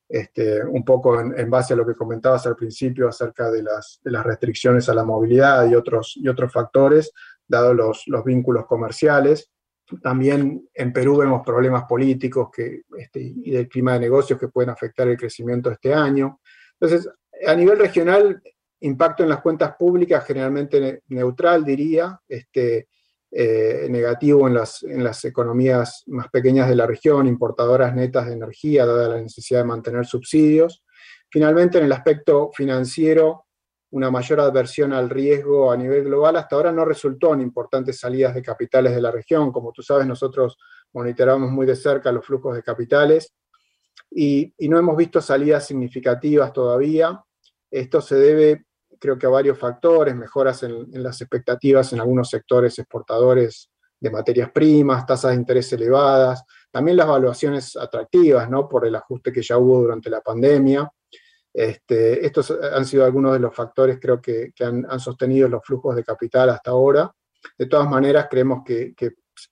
este, 0.09 0.65
un 0.65 0.85
poco 0.85 1.19
en, 1.21 1.51
base 1.51 1.73
a 1.73 1.77
lo 1.77 1.87
que 1.87 1.95
comentabas 1.95 2.47
al 2.47 2.57
principio 2.57 3.09
acerca 3.09 3.51
de 3.51 3.63
las, 3.63 4.01
de 4.03 4.11
las 4.11 4.25
restricciones 4.25 4.89
a 4.89 4.95
la 4.95 5.05
movilidad 5.05 5.67
y 5.69 5.75
otros, 5.75 6.15
y 6.17 6.29
otros 6.29 6.53
factores 6.53 7.11
dado 7.47 7.75
los, 7.75 8.05
vínculos 8.25 8.67
comerciales. 8.67 9.51
También 10.03 10.69
en 10.73 10.93
Perú 10.93 11.19
vemos 11.19 11.43
problemas 11.45 11.85
políticos 11.85 12.49
que, 12.55 12.83
este, 12.99 13.21
y 13.21 13.51
del 13.51 13.69
clima 13.69 13.95
de 13.95 14.01
negocios 14.01 14.39
que 14.39 14.49
pueden 14.49 14.71
afectar 14.71 15.07
el 15.09 15.17
crecimiento 15.17 15.71
este 15.71 15.93
año. 15.93 16.41
Entonces, 16.81 17.11
a 17.47 17.55
nivel 17.55 17.79
regional, 17.79 18.43
impacto 18.81 19.23
en 19.23 19.29
las 19.29 19.41
cuentas 19.41 19.77
públicas 19.79 20.25
generalmente 20.27 21.03
neutral, 21.09 21.65
diría, 21.65 22.19
este, 22.29 22.89
eh, 23.37 23.89
negativo 23.91 24.47
en 24.47 24.55
las, 24.55 24.85
en 24.85 25.03
las 25.03 25.25
economías 25.25 26.05
más 26.07 26.29
pequeñas 26.29 26.69
de 26.69 26.77
la 26.77 26.87
región, 26.87 27.27
importadoras 27.27 27.93
netas 27.93 28.27
de 28.27 28.35
energía, 28.35 28.87
dada 28.87 29.09
la 29.09 29.21
necesidad 29.21 29.61
de 29.61 29.67
mantener 29.67 30.07
subsidios. 30.07 30.85
Finalmente, 31.29 31.79
en 31.79 31.87
el 31.87 31.93
aspecto 31.93 32.53
financiero, 32.55 33.47
una 33.95 34.11
mayor 34.11 34.41
adversión 34.41 34.93
al 34.93 35.09
riesgo 35.09 35.71
a 35.71 35.77
nivel 35.77 36.03
global, 36.03 36.35
hasta 36.35 36.57
ahora 36.57 36.73
no 36.73 36.85
resultó 36.85 37.33
en 37.33 37.41
importantes 37.41 38.01
salidas 38.01 38.35
de 38.35 38.43
capitales 38.43 38.93
de 38.93 39.01
la 39.01 39.13
región. 39.13 39.53
Como 39.53 39.71
tú 39.71 39.83
sabes, 39.83 40.05
nosotros 40.05 40.59
monitoramos 40.93 41.49
muy 41.53 41.65
de 41.65 41.77
cerca 41.77 42.11
los 42.11 42.27
flujos 42.27 42.57
de 42.57 42.65
capitales 42.65 43.33
y, 44.11 44.53
no 44.69 44.81
hemos 44.81 44.97
visto 44.97 45.21
salidas 45.21 45.65
significativas 45.65 46.53
todavía. 46.53 47.23
Esto 47.71 48.01
se 48.01 48.17
debe, 48.17 48.65
creo 48.99 49.17
que, 49.17 49.27
a 49.27 49.31
varios 49.31 49.61
factores, 49.61 50.17
mejoras 50.17 50.65
en, 50.65 50.89
las 51.01 51.21
expectativas 51.21 51.93
en 51.93 52.01
algunos 52.01 52.29
sectores 52.29 52.77
exportadores 52.77 53.71
de 54.01 54.11
materias 54.11 54.51
primas, 54.51 55.07
tasas 55.07 55.31
de 55.31 55.37
interés 55.37 55.73
elevadas, 55.73 56.43
también 56.69 56.97
las 56.97 57.07
valuaciones 57.07 57.77
atractivas, 57.77 58.51
¿no? 58.51 58.69
Por 58.69 58.89
el 58.89 58.97
ajuste 58.97 59.31
que 59.31 59.41
ya 59.41 59.57
hubo 59.57 59.83
durante 59.83 60.11
la 60.11 60.21
pandemia. 60.21 60.91
Este, 61.54 62.26
estos 62.26 62.50
han 62.50 62.84
sido 62.84 63.04
algunos 63.04 63.32
de 63.32 63.38
los 63.38 63.54
factores, 63.54 63.99
creo 64.00 64.20
que, 64.20 64.52
han, 64.61 64.99
sostenido 64.99 65.49
los 65.49 65.64
flujos 65.64 65.94
de 65.94 66.02
capital 66.02 66.50
hasta 66.50 66.73
ahora. 66.73 67.11
De 67.56 67.66
todas 67.66 67.88
maneras, 67.88 68.26
creemos 68.28 68.64
que, 68.64 68.92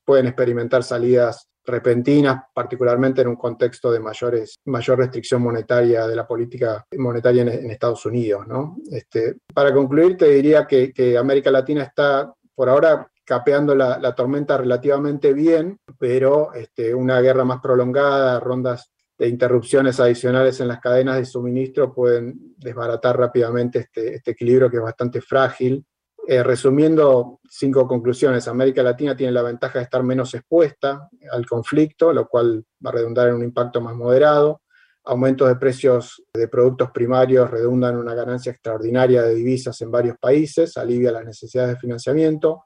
pueden 0.04 0.26
experimentar 0.26 0.82
salidas 0.82 1.48
repentinas, 1.64 2.44
particularmente 2.54 3.22
en 3.22 3.28
un 3.28 3.36
contexto 3.36 3.90
de 3.92 4.00
mayores, 4.00 4.56
mayor 4.64 4.98
restricción 4.98 5.42
monetaria 5.42 6.06
de 6.06 6.16
la 6.16 6.26
política 6.26 6.84
monetaria 6.98 7.42
en, 7.42 7.70
Estados 7.70 8.04
Unidos. 8.06 8.46
Este, 8.90 9.36
para 9.54 9.72
concluir, 9.72 10.16
te 10.16 10.28
diría 10.28 10.66
que, 10.66 11.16
América 11.16 11.50
Latina 11.52 11.84
está 11.84 12.32
por 12.54 12.68
ahora 12.68 13.08
capeando 13.24 13.74
la, 13.76 14.14
tormenta 14.14 14.56
relativamente 14.56 15.32
bien, 15.32 15.78
pero 15.98 16.52
este, 16.52 16.94
una 16.94 17.20
guerra 17.20 17.44
más 17.44 17.60
prolongada, 17.60 18.40
rondas 18.40 18.92
interrupciones 19.28 20.00
adicionales 20.00 20.60
en 20.60 20.68
las 20.68 20.80
cadenas 20.80 21.16
de 21.16 21.24
suministro 21.24 21.92
pueden 21.94 22.54
desbaratar 22.56 23.18
rápidamente 23.18 23.80
este, 23.80 24.14
este 24.16 24.32
equilibrio 24.32 24.70
que 24.70 24.78
es 24.78 24.82
bastante 24.82 25.20
frágil. 25.20 25.84
Eh, 26.26 26.42
resumiendo 26.42 27.40
cinco 27.48 27.86
conclusiones, 27.88 28.46
América 28.46 28.82
Latina 28.82 29.16
tiene 29.16 29.32
la 29.32 29.42
ventaja 29.42 29.80
de 29.80 29.84
estar 29.84 30.02
menos 30.04 30.32
expuesta 30.34 31.08
al 31.32 31.46
conflicto, 31.46 32.12
lo 32.12 32.28
cual 32.28 32.64
va 32.84 32.90
a 32.90 32.92
redundar 32.92 33.28
en 33.28 33.34
un 33.34 33.44
impacto 33.44 33.80
más 33.80 33.96
moderado. 33.96 34.62
Aumentos 35.04 35.48
de 35.48 35.56
precios 35.56 36.22
de 36.32 36.46
productos 36.46 36.92
primarios 36.92 37.50
redundan 37.50 37.94
en 37.94 38.00
una 38.00 38.14
ganancia 38.14 38.52
extraordinaria 38.52 39.22
de 39.22 39.34
divisas 39.34 39.80
en 39.80 39.90
varios 39.90 40.16
países, 40.18 40.76
alivia 40.76 41.10
las 41.10 41.24
necesidades 41.24 41.74
de 41.74 41.80
financiamiento. 41.80 42.64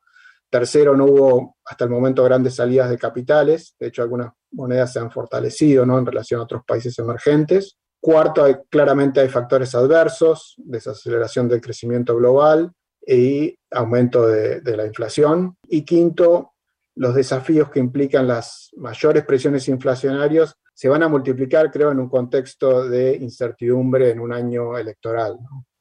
Tercero, 0.50 0.94
no 0.94 1.06
hubo 1.06 1.56
hasta 1.64 1.84
el 1.84 1.90
momento 1.90 2.22
grandes 2.24 2.54
salidas 2.54 2.90
de 2.90 2.98
capitales, 2.98 3.74
de 3.80 3.86
hecho 3.86 4.02
algunas 4.02 4.32
monedas 4.56 4.92
se 4.92 4.98
han 4.98 5.10
fortalecido 5.10 5.86
¿no? 5.86 5.98
en 5.98 6.06
relación 6.06 6.40
a 6.40 6.44
otros 6.44 6.62
países 6.66 6.98
emergentes. 6.98 7.76
Cuarto, 8.00 8.44
hay, 8.44 8.56
claramente 8.70 9.20
hay 9.20 9.28
factores 9.28 9.74
adversos, 9.74 10.54
desaceleración 10.58 11.48
del 11.48 11.60
crecimiento 11.60 12.16
global 12.16 12.72
y 13.06 13.56
aumento 13.70 14.26
de, 14.26 14.76
la 14.76 14.86
inflación. 14.86 15.56
Y 15.68 15.82
quinto, 15.84 16.52
los 16.94 17.14
desafíos 17.14 17.70
que 17.70 17.80
implican 17.80 18.26
las 18.26 18.70
mayores 18.76 19.24
presiones 19.24 19.68
inflacionarias 19.68 20.54
se 20.74 20.88
van 20.88 21.02
a 21.02 21.08
multiplicar, 21.08 21.70
creo, 21.70 21.90
en 21.90 22.00
un 22.00 22.08
contexto 22.08 22.88
de 22.88 23.16
incertidumbre 23.16 24.10
en 24.10 24.20
un 24.20 24.32
año 24.32 24.76
electoral. 24.76 25.38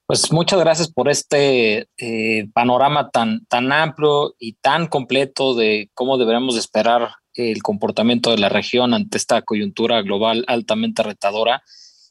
Pues 0.07 0.31
muchas 0.31 0.59
gracias 0.59 0.91
por 0.91 1.09
este 1.09 1.89
eh, 1.97 2.47
panorama 2.53 3.09
tan, 3.09 3.45
tan 3.47 3.71
amplio 3.71 4.35
y 4.37 4.53
tan 4.53 4.87
completo 4.87 5.55
de 5.55 5.89
cómo 5.93 6.17
deberemos 6.17 6.57
esperar 6.57 7.09
el 7.35 7.61
comportamiento 7.63 8.31
de 8.31 8.37
la 8.37 8.49
región 8.49 8.93
ante 8.93 9.17
esta 9.17 9.41
coyuntura 9.41 10.01
global 10.01 10.43
altamente 10.47 11.03
retadora. 11.03 11.63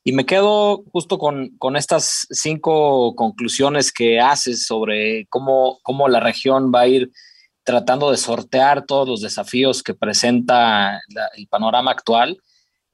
Y 0.04 0.12
me 0.12 0.26
quedo 0.26 0.84
justo 0.92 1.18
con, 1.18 1.56
con 1.58 1.76
estas 1.76 2.26
cinco 2.30 3.14
conclusiones 3.14 3.90
que 3.90 4.20
haces 4.20 4.66
sobre 4.66 5.26
cómo, 5.28 5.78
cómo 5.82 6.08
la 6.08 6.20
región 6.20 6.70
va 6.74 6.80
a 6.80 6.88
ir 6.88 7.10
tratando 7.62 8.10
de 8.10 8.18
sortear 8.18 8.84
todos 8.84 9.08
los 9.08 9.22
desafíos 9.22 9.82
que 9.82 9.94
presenta 9.94 11.00
el 11.36 11.48
panorama 11.48 11.90
actual 11.90 12.38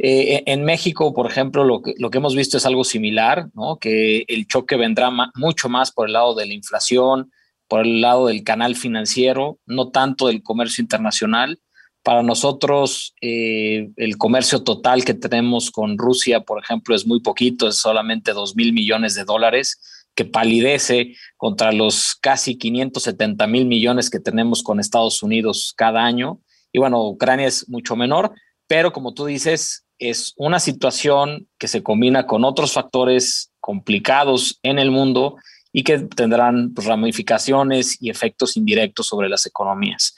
eh, 0.02 0.44
en 0.46 0.64
México, 0.64 1.12
por 1.12 1.30
ejemplo, 1.30 1.62
lo 1.62 1.82
que, 1.82 1.94
lo 1.98 2.08
que 2.08 2.16
hemos 2.16 2.34
visto 2.34 2.56
es 2.56 2.64
algo 2.64 2.84
similar, 2.84 3.50
¿no? 3.52 3.76
que 3.76 4.24
el 4.28 4.46
choque 4.46 4.76
vendrá 4.76 5.10
mucho 5.34 5.68
más 5.68 5.92
por 5.92 6.06
el 6.06 6.14
lado 6.14 6.34
de 6.34 6.46
la 6.46 6.54
inflación, 6.54 7.30
por 7.68 7.82
el 7.82 8.00
lado 8.00 8.28
del 8.28 8.42
canal 8.42 8.76
financiero, 8.76 9.58
no 9.66 9.90
tanto 9.90 10.28
del 10.28 10.42
comercio 10.42 10.80
internacional. 10.80 11.60
Para 12.02 12.22
nosotros, 12.22 13.14
eh, 13.20 13.90
el 13.96 14.16
comercio 14.16 14.62
total 14.62 15.04
que 15.04 15.14
tenemos 15.14 15.70
con 15.70 15.98
Rusia, 15.98 16.40
por 16.40 16.62
ejemplo, 16.62 16.94
es 16.94 17.06
muy 17.06 17.20
poquito, 17.20 17.68
es 17.68 17.76
solamente 17.76 18.32
2 18.32 18.56
mil 18.56 18.72
millones 18.72 19.14
de 19.14 19.24
dólares, 19.24 19.78
que 20.14 20.24
palidece 20.24 21.14
contra 21.36 21.72
los 21.72 22.14
casi 22.14 22.56
570 22.56 23.46
mil 23.46 23.66
millones 23.66 24.10
que 24.10 24.18
tenemos 24.18 24.62
con 24.62 24.80
Estados 24.80 25.22
Unidos 25.22 25.74
cada 25.76 26.04
año. 26.04 26.40
Y 26.72 26.78
bueno, 26.78 27.06
Ucrania 27.06 27.46
es 27.46 27.68
mucho 27.68 27.96
menor, 27.96 28.32
pero 28.66 28.92
como 28.92 29.14
tú 29.14 29.26
dices, 29.26 29.84
es 29.98 30.32
una 30.36 30.58
situación 30.58 31.48
que 31.58 31.68
se 31.68 31.82
combina 31.82 32.26
con 32.26 32.44
otros 32.44 32.72
factores 32.72 33.52
complicados 33.60 34.58
en 34.62 34.78
el 34.78 34.90
mundo 34.90 35.36
y 35.72 35.84
que 35.84 35.98
tendrán 35.98 36.72
pues, 36.74 36.86
ramificaciones 36.86 37.96
y 38.00 38.10
efectos 38.10 38.56
indirectos 38.56 39.06
sobre 39.06 39.28
las 39.28 39.46
economías. 39.46 40.14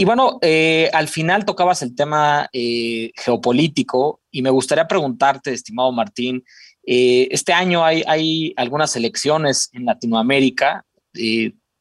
Y 0.00 0.04
bueno, 0.04 0.38
eh, 0.42 0.88
al 0.92 1.08
final 1.08 1.44
tocabas 1.44 1.82
el 1.82 1.96
tema 1.96 2.48
eh, 2.52 3.10
geopolítico 3.16 4.20
y 4.30 4.42
me 4.42 4.50
gustaría 4.50 4.86
preguntarte, 4.86 5.52
estimado 5.52 5.90
Martín, 5.90 6.44
eh, 6.86 7.26
este 7.32 7.52
año 7.52 7.84
hay, 7.84 8.04
hay, 8.06 8.54
algunas 8.56 8.94
elecciones 8.94 9.68
en 9.72 9.84
Latinoamérica. 9.84 10.86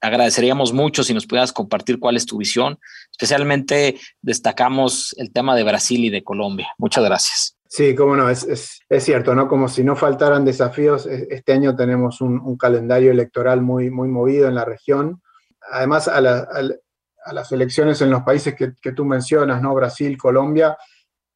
agradeceríamos 0.01 0.73
mucho 0.73 1.03
si 1.03 1.13
nos 1.13 1.27
pudieras 1.27 1.53
compartir 1.53 1.99
cuál 1.99 2.17
es 2.17 2.25
tu 2.25 2.37
visión 2.37 2.79
Especialmente 3.11 3.99
destacamos 4.19 5.13
el 5.19 5.31
tema 5.31 5.55
de 5.55 5.63
Brasil 5.63 6.03
y 6.03 6.09
de 6.09 6.23
Colombia. 6.23 6.69
Muchas 6.79 7.03
gracias. 7.03 7.55
Sí, 7.69 7.93
cómo 7.93 8.15
no, 8.15 8.31
es, 8.31 8.43
es, 8.89 9.03
cierto, 9.03 9.35
¿no? 9.35 9.47
Como 9.47 9.67
si 9.67 9.83
no 9.83 9.95
faltaran 9.95 10.43
desafíos, 10.43 11.05
e, 11.05 11.27
este 11.29 11.53
año 11.53 11.75
tenemos 11.75 12.21
un, 12.21 12.57
calendario 12.57 13.11
electoral 13.11 13.61
muy, 13.61 13.91
muy 13.91 14.07
movido 14.07 14.47
en 14.47 14.55
la 14.55 14.65
región. 14.65 15.21
Además, 15.71 16.07
a, 16.07 16.19
las 17.33 17.51
elecciones 17.51 18.01
en 18.01 18.09
los 18.09 18.23
países 18.23 18.55
que, 18.55 18.73
que, 18.81 18.91
tú 18.91 19.05
mencionas, 19.05 19.61
¿no? 19.61 19.73
Brasil, 19.73 20.17
Colombia, 20.17 20.77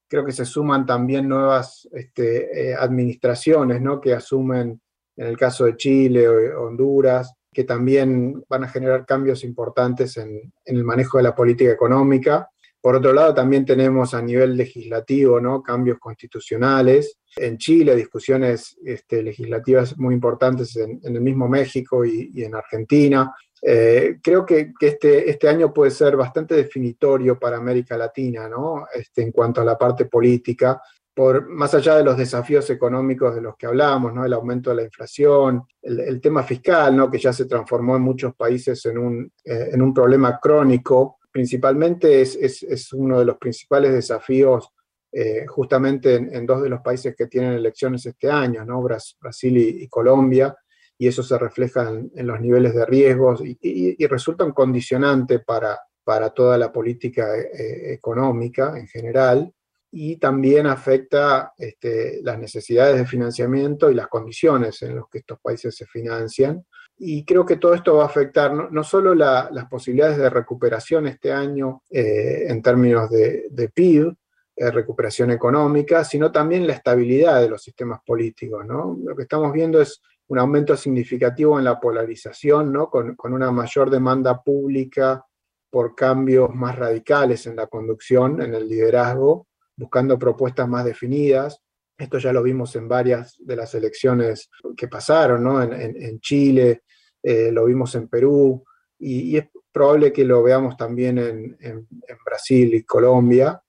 creo 0.07 0.25
que 0.25 0.31
se 0.31 0.45
suman 0.45 0.85
también 0.85 1.27
nuevas 1.27 1.87
este, 1.91 2.71
eh, 2.71 2.75
administraciones, 2.75 3.81
¿no? 3.81 3.99
Que 3.99 4.13
asumen, 4.13 4.81
en 5.15 5.27
el 5.27 5.37
caso 5.37 5.65
de 5.65 5.77
Chile 5.77 6.27
o 6.27 6.67
Honduras, 6.67 7.33
que 7.53 7.63
también 7.63 8.43
van 8.47 8.63
a 8.63 8.69
generar 8.69 9.05
cambios 9.05 9.43
importantes 9.43 10.17
en, 10.17 10.53
en 10.65 10.75
el 10.75 10.83
manejo 10.83 11.17
de 11.17 11.23
la 11.23 11.35
política 11.35 11.71
económica 11.71 12.49
por 12.81 12.95
otro 12.95 13.13
lado, 13.13 13.35
también 13.35 13.63
tenemos 13.63 14.15
a 14.15 14.23
nivel 14.23 14.57
legislativo 14.57 15.39
¿no? 15.39 15.61
cambios 15.61 15.99
constitucionales. 15.99 17.19
En 17.35 17.59
Chile, 17.59 17.95
discusiones 17.95 18.75
este, 18.83 19.21
legislativas 19.21 19.95
muy 19.99 20.15
importantes 20.15 20.75
en, 20.77 20.99
el 21.03 21.21
mismo 21.21 21.47
México 21.47 22.03
y, 22.03 22.43
en 22.43 22.55
Argentina. 22.55 23.31
Eh, 23.61 24.17
creo 24.23 24.45
que, 24.45 24.73
este, 24.79 25.29
este, 25.29 25.47
año 25.47 25.71
puede 25.71 25.91
ser 25.91 26.15
bastante 26.17 26.55
definitorio 26.55 27.37
para 27.37 27.57
América 27.57 27.95
Latina 27.95 28.49
¿no? 28.49 28.87
este, 28.91 29.21
en 29.21 29.31
cuanto 29.31 29.61
a 29.61 29.65
la 29.65 29.77
parte 29.77 30.05
política. 30.05 30.81
Por, 31.13 31.47
más 31.49 31.73
allá 31.73 31.97
de 31.97 32.03
los 32.03 32.17
desafíos 32.17 32.69
económicos 32.69 33.35
de 33.35 33.41
los 33.41 33.55
que 33.57 33.67
hablamos, 33.67 34.13
¿no? 34.13 34.25
el 34.25 34.33
aumento 34.33 34.69
de 34.69 34.77
la 34.77 34.83
inflación, 34.83 35.63
el, 35.81 36.21
tema 36.21 36.41
fiscal, 36.41 36.95
¿no? 36.95 37.11
que 37.11 37.19
ya 37.19 37.33
se 37.33 37.45
transformó 37.45 37.97
en 37.97 38.01
muchos 38.01 38.33
países 38.33 38.85
en 38.85 38.97
un, 38.97 39.31
eh, 39.43 39.69
en 39.73 39.81
un 39.81 39.93
problema 39.93 40.39
crónico, 40.41 41.19
principalmente 41.31 42.21
es, 42.21 42.93
uno 42.93 43.19
de 43.19 43.25
los 43.25 43.37
principales 43.37 43.93
desafíos 43.93 44.69
eh, 45.11 45.45
justamente 45.47 46.15
en, 46.15 46.45
dos 46.45 46.61
de 46.61 46.69
los 46.69 46.81
países 46.81 47.15
que 47.15 47.27
tienen 47.27 47.53
elecciones 47.53 48.05
este 48.05 48.29
año, 48.29 48.63
¿no? 48.65 48.81
Brasil 48.81 49.57
y, 49.57 49.87
Colombia, 49.87 50.55
y 51.01 51.07
eso 51.07 51.23
se 51.23 51.35
refleja 51.35 51.89
en, 51.89 52.27
los 52.27 52.39
niveles 52.39 52.75
de 52.75 52.85
riesgos 52.85 53.41
y, 53.43 54.05
resulta 54.05 54.43
un 54.43 54.51
condicionante 54.51 55.39
para, 55.39 55.79
para 56.03 56.29
toda 56.29 56.59
la 56.59 56.71
política 56.71 57.35
eh, 57.39 57.91
económica 57.91 58.77
en 58.77 58.87
general 58.87 59.51
y 59.91 60.17
también 60.17 60.67
afecta 60.67 61.53
este, 61.57 62.19
las 62.21 62.37
necesidades 62.37 62.97
de 62.97 63.07
financiamiento 63.07 63.89
y 63.89 63.95
las 63.95 64.09
condiciones 64.09 64.79
en 64.83 64.97
las 64.97 65.05
que 65.11 65.17
estos 65.17 65.39
países 65.41 65.75
se 65.75 65.87
financian. 65.87 66.63
Y 66.99 67.25
creo 67.25 67.47
que 67.47 67.55
todo 67.55 67.73
esto 67.73 67.95
va 67.95 68.03
a 68.03 68.05
afectar 68.05 68.53
no, 68.53 68.83
solo 68.83 69.15
las 69.15 69.65
posibilidades 69.71 70.19
de 70.19 70.29
recuperación 70.29 71.07
este 71.07 71.31
año 71.31 71.81
eh, 71.89 72.45
en 72.47 72.61
términos 72.61 73.09
de, 73.09 73.71
PIB, 73.73 74.09
eh, 74.09 74.13
recuperación 74.57 75.31
económica, 75.31 76.03
sino 76.03 76.31
también 76.31 76.67
la 76.67 76.73
estabilidad 76.73 77.41
de 77.41 77.49
los 77.49 77.63
sistemas 77.63 78.01
políticos. 78.05 78.65
Lo 78.67 79.15
que 79.15 79.23
estamos 79.23 79.51
viendo 79.53 79.81
es 79.81 80.01
un 80.31 80.39
aumento 80.39 80.77
significativo 80.77 81.59
en 81.59 81.65
la 81.65 81.77
polarización, 81.77 82.73
con, 82.89 83.33
una 83.33 83.51
mayor 83.51 83.89
demanda 83.89 84.41
pública 84.41 85.25
por 85.69 85.93
cambios 85.93 86.55
más 86.55 86.77
radicales 86.77 87.47
en 87.47 87.57
la 87.57 87.67
conducción, 87.67 88.41
en 88.41 88.53
el 88.53 88.69
liderazgo, 88.69 89.47
buscando 89.75 90.17
propuestas 90.17 90.69
más 90.69 90.85
definidas. 90.85 91.61
Esto 91.97 92.17
ya 92.17 92.31
lo 92.31 92.43
vimos 92.43 92.73
en 92.77 92.87
varias 92.87 93.35
de 93.39 93.57
las 93.57 93.75
elecciones 93.75 94.49
que 94.77 94.87
pasaron, 94.87 95.73
en, 95.73 96.19
Chile, 96.21 96.83
eh, 97.21 97.51
lo 97.51 97.65
vimos 97.65 97.93
en 97.95 98.07
Perú, 98.07 98.63
y, 98.99 99.35
es 99.35 99.49
probable 99.69 100.13
que 100.13 100.23
lo 100.23 100.43
veamos 100.43 100.77
también 100.77 101.17
en, 101.17 101.87
Brasil 102.25 102.73
y 102.73 102.83
Colombia. 102.83 103.61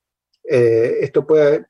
Eh, 0.44 0.98
esto 1.00 1.26
puede, 1.26 1.66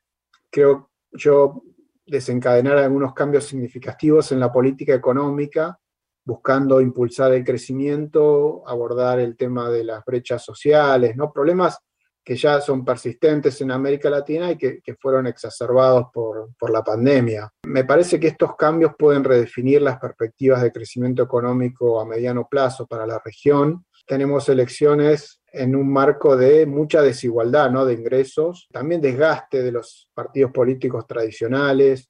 creo 0.49 0.91
yo, 1.11 1.63
desencadenar 2.05 2.77
algunos 2.77 3.13
cambios 3.13 3.45
significativos 3.45 4.31
en 4.31 4.39
la 4.39 4.51
política 4.51 4.93
económica, 4.93 5.79
buscando 6.25 6.81
impulsar 6.81 7.33
el 7.33 7.43
crecimiento, 7.43 8.63
abordar 8.67 9.19
el 9.19 9.35
tema 9.35 9.69
de 9.69 9.83
las 9.83 10.03
brechas 10.05 10.43
sociales, 10.43 11.15
¿no? 11.15 11.31
problemas 11.31 11.79
que 12.23 12.35
ya 12.37 12.61
son 12.61 12.85
persistentes 12.85 13.59
en 13.61 13.71
América 13.71 14.09
Latina 14.09 14.51
y 14.51 14.57
que, 14.57 14.81
fueron 14.99 15.27
exacerbados 15.27 16.07
por, 16.13 16.49
la 16.71 16.81
pandemia. 16.81 17.51
Me 17.67 17.83
parece 17.83 18.19
que 18.19 18.27
estos 18.27 18.55
cambios 18.55 18.93
pueden 18.97 19.23
redefinir 19.23 19.81
las 19.81 19.99
perspectivas 19.99 20.61
de 20.61 20.71
crecimiento 20.71 21.23
económico 21.23 21.99
a 21.99 22.05
mediano 22.05 22.47
plazo 22.49 22.87
para 22.87 23.05
la 23.05 23.21
región. 23.23 23.85
Tenemos 24.07 24.47
elecciones 24.47 25.41
en 25.53 25.75
un 25.75 25.93
marco 25.93 26.35
de 26.35 26.65
mucha 26.65 27.03
desigualdad 27.03 27.69
¿no? 27.69 27.85
de 27.85 27.93
ingresos, 27.93 28.67
también 28.71 28.99
desgaste 28.99 29.61
de 29.61 29.71
los 29.71 30.09
partidos 30.13 30.51
políticos 30.51 31.05
tradicionales, 31.05 32.09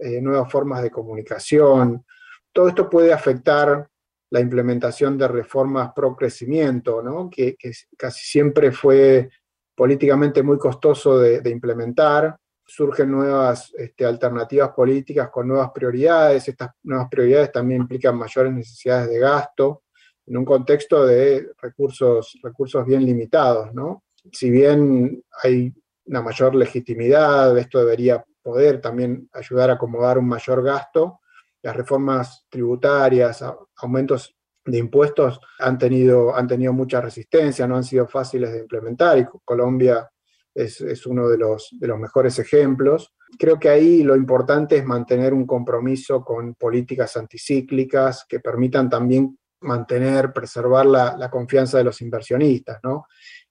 eh, 0.00 0.22
nuevas 0.22 0.50
formas 0.50 0.82
de 0.82 0.90
comunicación. 0.90 2.04
Todo 2.50 2.68
esto 2.68 2.88
puede 2.88 3.12
afectar 3.12 3.86
la 4.30 4.40
implementación 4.40 5.18
de 5.18 5.28
reformas 5.28 5.92
pro 5.94 6.16
crecimiento, 6.16 7.02
¿no? 7.02 7.28
que, 7.28 7.56
casi 7.96 8.26
siempre 8.26 8.72
fue 8.72 9.28
políticamente 9.76 10.42
muy 10.42 10.56
costoso 10.56 11.18
de, 11.18 11.50
implementar. 11.50 12.38
Surgen 12.66 13.10
nuevas 13.10 13.72
este, 13.76 14.06
alternativas 14.06 14.70
políticas 14.70 15.28
con 15.30 15.46
nuevas 15.46 15.70
prioridades. 15.72 16.48
Estas 16.48 16.70
nuevas 16.82 17.08
prioridades 17.10 17.52
también 17.52 17.82
implican 17.82 18.16
mayores 18.16 18.52
necesidades 18.52 19.10
de 19.10 19.18
gasto 19.18 19.82
en 20.28 20.36
un 20.36 20.44
contexto 20.44 21.06
de 21.06 21.48
recursos, 21.60 22.38
recursos 22.42 22.84
bien 22.84 23.04
limitados. 23.04 23.72
¿no? 23.74 24.04
Si 24.32 24.50
bien 24.50 25.22
hay 25.42 25.72
una 26.06 26.22
mayor 26.22 26.54
legitimidad, 26.54 27.56
esto 27.56 27.80
debería 27.80 28.24
poder 28.42 28.80
también 28.80 29.28
ayudar 29.32 29.70
a 29.70 29.74
acomodar 29.74 30.18
un 30.18 30.28
mayor 30.28 30.62
gasto. 30.62 31.20
Las 31.62 31.76
reformas 31.76 32.46
tributarias, 32.48 33.44
aumentos 33.76 34.34
de 34.64 34.78
impuestos 34.78 35.40
han 35.58 35.78
tenido, 35.78 36.34
han 36.36 36.46
tenido 36.46 36.72
mucha 36.72 37.00
resistencia, 37.00 37.66
no 37.66 37.76
han 37.76 37.84
sido 37.84 38.06
fáciles 38.06 38.52
de 38.52 38.60
implementar 38.60 39.18
y 39.18 39.26
Colombia 39.44 40.08
es, 40.54 41.06
uno 41.06 41.28
de 41.28 41.38
los, 41.38 41.68
de 41.78 41.86
los 41.86 41.98
mejores 41.98 42.38
ejemplos. 42.38 43.14
Creo 43.38 43.58
que 43.58 43.68
ahí 43.68 44.02
lo 44.02 44.16
importante 44.16 44.76
es 44.76 44.84
mantener 44.84 45.32
un 45.32 45.46
compromiso 45.46 46.24
con 46.24 46.54
políticas 46.54 47.16
anticíclicas 47.16 48.24
que 48.28 48.40
permitan 48.40 48.90
también 48.90 49.38
mantener, 49.60 50.32
preservar 50.32 50.86
la, 50.86 51.30
confianza 51.30 51.78
de 51.78 51.84
los 51.84 52.00
inversionistas, 52.00 52.78
¿no? 52.82 53.06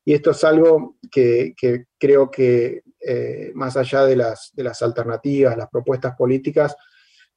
Y 0.05 0.13
esto 0.13 0.31
es 0.31 0.43
algo 0.43 0.97
que, 1.11 1.53
creo 1.97 2.31
que 2.31 2.83
eh, 2.99 3.51
más 3.53 3.75
allá 3.75 4.05
de 4.05 4.15
las, 4.15 4.51
de 4.53 4.63
las 4.63 4.81
alternativas, 4.81 5.57
las 5.57 5.69
propuestas 5.69 6.15
políticas, 6.15 6.75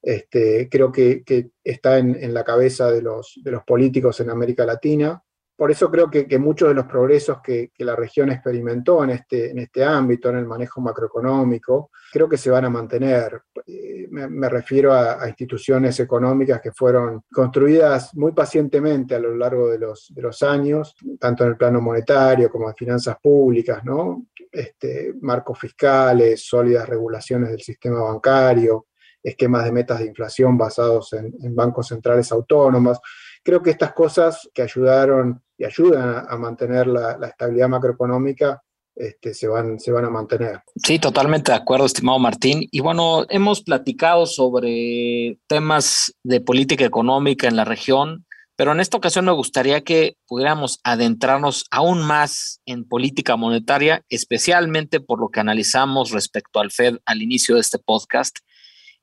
este, 0.03 0.69
creo 0.69 0.91
que, 0.93 1.23
está 1.65 1.99
en, 1.99 2.33
la 2.33 2.45
cabeza 2.45 2.91
de 2.91 3.03
los, 3.03 3.41
de 3.43 3.51
los, 3.51 3.65
políticos 3.65 4.21
en 4.21 4.31
América 4.31 4.65
Latina. 4.65 5.23
Por 5.61 5.71
eso 5.71 5.91
creo 5.91 6.11
que, 6.11 6.39
muchos 6.39 6.69
de 6.71 6.75
los 6.75 6.87
progresos 6.87 7.43
que, 7.43 7.71
la 7.81 7.95
región 7.95 8.31
experimentó 8.31 9.05
en 9.05 9.11
este, 9.11 9.51
en 9.51 9.59
este 9.59 9.85
ámbito, 9.85 10.31
en 10.31 10.37
el 10.37 10.47
manejo 10.47 10.81
macroeconómico, 10.81 11.91
creo 12.11 12.27
que 12.27 12.39
se 12.39 12.49
van 12.49 12.65
a 12.65 12.71
mantener. 12.71 13.43
Eh, 13.67 14.07
me, 14.11 14.49
refiero 14.49 14.95
a, 14.95 15.29
instituciones 15.29 16.01
económicas 16.01 16.63
que 16.63 16.73
fueron 16.73 17.25
construidas 17.31 18.17
muy 18.17 18.33
pacientemente 18.33 19.15
a 19.15 19.19
lo 19.19 19.37
largo 19.37 19.69
de 19.69 19.79
los, 19.79 20.43
años, 20.43 20.97
tanto 21.19 21.45
en 21.45 21.51
el 21.51 21.59
plano 21.59 21.83
monetario 21.83 22.51
como 22.51 22.71
en 22.71 22.75
finanzas 22.75 23.19
públicas, 23.23 23.85
¿no? 23.85 24.29
Este, 24.51 25.13
marcos 25.21 25.59
fiscales, 25.59 26.43
sólidas 26.43 26.89
regulaciones 26.89 27.51
del 27.51 27.61
sistema 27.61 28.01
bancario, 28.01 28.87
esquemas 29.23 29.65
de 29.65 29.73
metas 29.73 29.99
de 29.99 30.07
inflación 30.07 30.57
basados 30.57 31.13
en, 31.13 31.55
bancos 31.55 31.89
centrales 31.89 32.33
autónomos. 32.33 32.99
Creo 33.43 33.63
que 33.63 33.71
estas 33.71 33.93
cosas 33.93 34.49
que 34.55 34.63
ayudaron 34.63 35.43
y 35.57 35.65
ayudan 35.65 36.27
a, 36.29 36.37
mantener 36.37 36.87
la, 36.87 37.19
estabilidad 37.27 37.69
macroeconómica 37.69 38.63
este, 38.95 39.35
se, 39.35 39.49
van, 39.49 39.79
se 39.79 39.93
van 39.93 40.05
a 40.05 40.11
mantener. 40.11 40.61
Sí, 40.77 40.99
totalmente 40.99 41.53
de 41.53 41.59
acuerdo, 41.59 41.87
estimado 41.87 42.19
Martín. 42.19 42.67
Y 42.71 42.81
bueno, 42.81 43.25
hemos 43.29 43.63
platicado 43.63 44.27
sobre 44.27 45.39
temas 45.47 46.15
de 46.23 46.41
política 46.41 46.85
económica 46.85 47.49
en 47.49 47.57
la 47.57 47.65
región, 47.65 48.27
pero 48.57 48.73
en 48.73 48.81
esta 48.81 48.99
ocasión 48.99 49.25
me 49.25 49.33
gustaría 49.33 49.83
que 49.83 50.17
pudiéramos 50.27 50.81
adentrarnos 50.85 51.65
aún 51.71 52.03
más 52.03 52.61
en 52.67 52.87
política 52.87 53.37
monetaria, 53.37 54.05
especialmente 54.11 55.01
por 55.01 55.19
lo 55.19 55.29
que 55.29 55.41
analizamos 55.41 56.11
respecto 56.11 56.61
al 56.61 56.71
Fed 56.71 56.99
al 57.07 57.23
inicio 57.23 57.55
de 57.55 57.63
este 57.63 57.79
podcast 57.79 58.39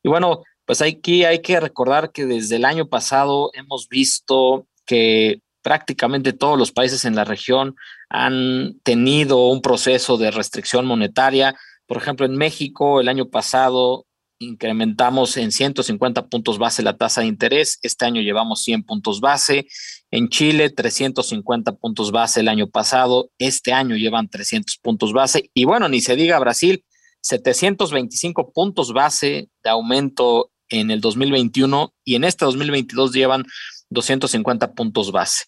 y 0.04 0.10
bueno, 0.10 0.44
pues 0.68 0.82
aquí 0.82 1.24
hay 1.24 1.42
que 1.42 1.62
recordar 1.62 2.12
que 2.12 2.26
desde 2.26 2.58
el 2.58 2.66
año 2.66 2.90
pasado 2.90 3.52
hemos 3.54 3.88
visto 3.88 4.68
que 4.86 5.40
prácticamente 5.62 6.34
todos 6.34 6.60
los 6.60 6.74
países 6.74 7.06
en 7.06 7.16
la 7.16 7.24
región 7.24 7.76
han 8.10 8.78
tenido 8.84 9.48
un 9.48 9.62
proceso 9.62 10.18
de 10.18 10.30
restricción 10.30 10.86
monetaria. 10.86 11.56
Por 11.86 11.98
ejemplo, 11.98 12.26
en 12.26 12.36
México 12.36 13.00
el 13.00 13.08
año 13.08 13.30
pasado 13.30 14.08
incrementamos 14.40 15.38
en 15.38 15.54
150 15.54 16.28
puntos 16.28 16.60
base 16.60 16.84
la 16.84 16.98
tasa 16.98 17.22
de 17.22 17.28
interés, 17.28 17.80
este 17.82 18.04
año 18.04 18.22
llevamos 18.22 18.62
100 18.64 18.84
puntos 18.84 19.22
base, 19.22 19.68
en 20.12 20.28
Chile 20.28 20.70
350 20.70 21.78
puntos 21.78 22.12
base 22.12 22.42
el 22.42 22.50
año 22.50 22.68
pasado, 22.68 23.30
este 23.40 23.72
año 23.72 23.96
llevan 23.96 24.28
300 24.28 24.78
puntos 24.80 25.14
base 25.14 25.50
y 25.54 25.64
bueno, 25.64 25.88
ni 25.88 26.02
se 26.02 26.18
diga 26.18 26.38
Brasil, 26.40 26.84
725 27.22 28.52
puntos 28.52 28.94
base 28.94 29.50
de 29.64 29.70
aumento 29.70 30.52
en 30.70 30.92
el 30.92 31.02
2021 31.02 31.94
y 32.04 32.16
en 32.16 32.24
este 32.24 32.46
2022 32.46 33.14
llevan 33.14 33.46
250 33.90 34.74
puntos 34.74 35.12
base. 35.12 35.46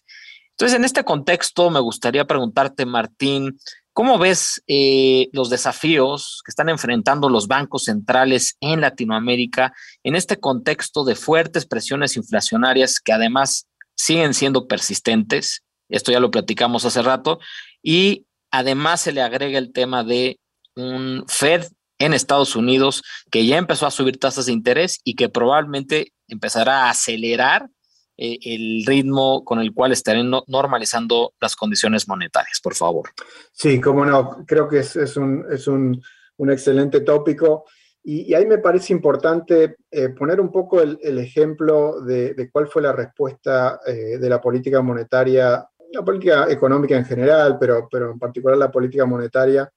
Entonces, 0.52 0.76
en 0.76 0.84
este 0.84 1.04
contexto, 1.04 1.70
me 1.70 1.80
gustaría 1.80 2.26
preguntarte, 2.26 2.84
Martín, 2.84 3.58
¿cómo 3.92 4.18
ves 4.18 4.62
eh, 4.66 5.28
los 5.32 5.48
desafíos 5.48 6.42
que 6.44 6.50
están 6.50 6.68
enfrentando 6.68 7.30
los 7.30 7.48
bancos 7.48 7.84
centrales 7.84 8.56
en 8.60 8.82
Latinoamérica 8.82 9.72
en 10.02 10.16
este 10.16 10.38
contexto 10.38 11.04
de 11.04 11.14
fuertes 11.14 11.64
presiones 11.66 12.16
inflacionarias 12.16 13.00
que 13.00 13.12
además 13.12 13.68
siguen 13.94 14.34
siendo 14.34 14.66
persistentes? 14.66 15.62
Esto 15.88 16.12
ya 16.12 16.20
lo 16.20 16.30
platicamos 16.30 16.84
hace 16.84 17.02
rato. 17.02 17.40
Y 17.82 18.26
además 18.50 19.00
se 19.00 19.12
le 19.12 19.22
agrega 19.22 19.58
el 19.58 19.72
tema 19.72 20.04
de 20.04 20.38
un 20.76 21.24
Fed 21.26 21.64
en 22.00 22.14
Estados 22.14 22.56
Unidos 22.56 23.04
que 23.30 23.46
ya 23.46 23.58
empezó 23.58 23.86
a 23.86 23.92
subir 23.92 24.18
tasas 24.18 24.46
de 24.46 24.52
interés 24.52 25.00
y 25.04 25.14
que 25.14 25.28
probablemente 25.28 26.12
empezará 26.26 26.86
a 26.86 26.90
acelerar 26.90 27.68
eh, 28.16 28.38
el 28.42 28.84
ritmo 28.86 29.44
con 29.44 29.60
el 29.60 29.72
cual 29.72 29.92
estarán 29.92 30.30
normalizando 30.46 31.34
las 31.40 31.54
condiciones 31.54 32.08
monetarias, 32.08 32.58
por 32.62 32.74
favor. 32.74 33.10
Sí, 33.52 33.80
cómo 33.80 34.04
no, 34.04 34.44
creo 34.46 34.66
que 34.66 34.80
es, 34.80 35.16
un, 35.16 35.44
es 35.50 35.68
un, 35.68 36.02
un, 36.38 36.50
excelente 36.50 37.00
tópico. 37.00 37.64
Y, 38.02 38.32
ahí 38.32 38.46
me 38.46 38.58
parece 38.58 38.94
importante 38.94 39.76
eh, 39.90 40.08
poner 40.10 40.40
un 40.40 40.50
poco 40.50 40.80
el, 40.80 41.18
ejemplo 41.18 42.00
de, 42.00 42.48
cuál 42.50 42.68
fue 42.68 42.82
la 42.82 42.92
respuesta 42.92 43.80
eh, 43.86 44.18
de 44.18 44.28
la 44.28 44.40
política 44.40 44.80
monetaria, 44.80 45.66
la 45.92 46.04
política 46.04 46.46
económica 46.48 46.96
en 46.96 47.04
general, 47.04 47.58
pero, 47.58 47.88
pero 47.90 48.12
en 48.12 48.18
particular 48.18 48.56
la 48.56 48.70
política 48.70 49.04
monetaria 49.04 49.70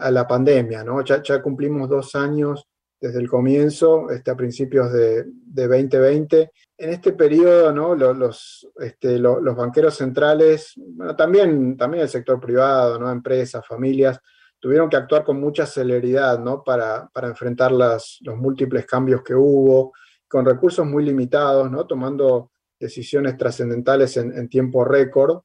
a 0.00 0.10
la 0.10 0.26
pandemia, 0.26 0.84
¿no? 0.84 1.02
Ya, 1.04 1.22
ya, 1.22 1.42
cumplimos 1.42 1.88
dos 1.88 2.14
años 2.14 2.66
desde 3.00 3.20
el 3.20 3.28
comienzo, 3.28 4.10
este, 4.10 4.30
a 4.30 4.36
principios 4.36 4.92
de, 4.92 5.24
de 5.26 5.68
2020. 5.68 6.52
En 6.78 6.90
este 6.90 7.12
periodo, 7.12 7.72
¿no? 7.72 7.94
Los, 7.94 8.68
este, 8.76 9.18
los, 9.18 9.56
banqueros 9.56 9.94
centrales, 9.96 10.74
también, 11.16 11.76
también 11.76 12.02
el 12.02 12.08
sector 12.08 12.40
privado, 12.40 12.98
¿no? 12.98 13.10
Empresas, 13.10 13.66
familias, 13.66 14.18
tuvieron 14.58 14.88
que 14.88 14.96
actuar 14.96 15.24
con 15.24 15.40
mucha 15.40 15.66
celeridad, 15.66 16.38
¿no? 16.38 16.62
Para, 16.62 17.10
enfrentar 17.22 17.72
los 17.72 18.20
múltiples 18.22 18.86
cambios 18.86 19.22
que 19.22 19.34
hubo, 19.34 19.92
con 20.28 20.44
recursos 20.44 20.86
muy 20.86 21.04
limitados, 21.04 21.70
¿no? 21.70 21.86
Tomando 21.86 22.50
decisiones 22.78 23.36
trascendentales 23.36 24.16
en, 24.16 24.36
en 24.36 24.48
tiempo 24.48 24.84
récord. 24.84 25.40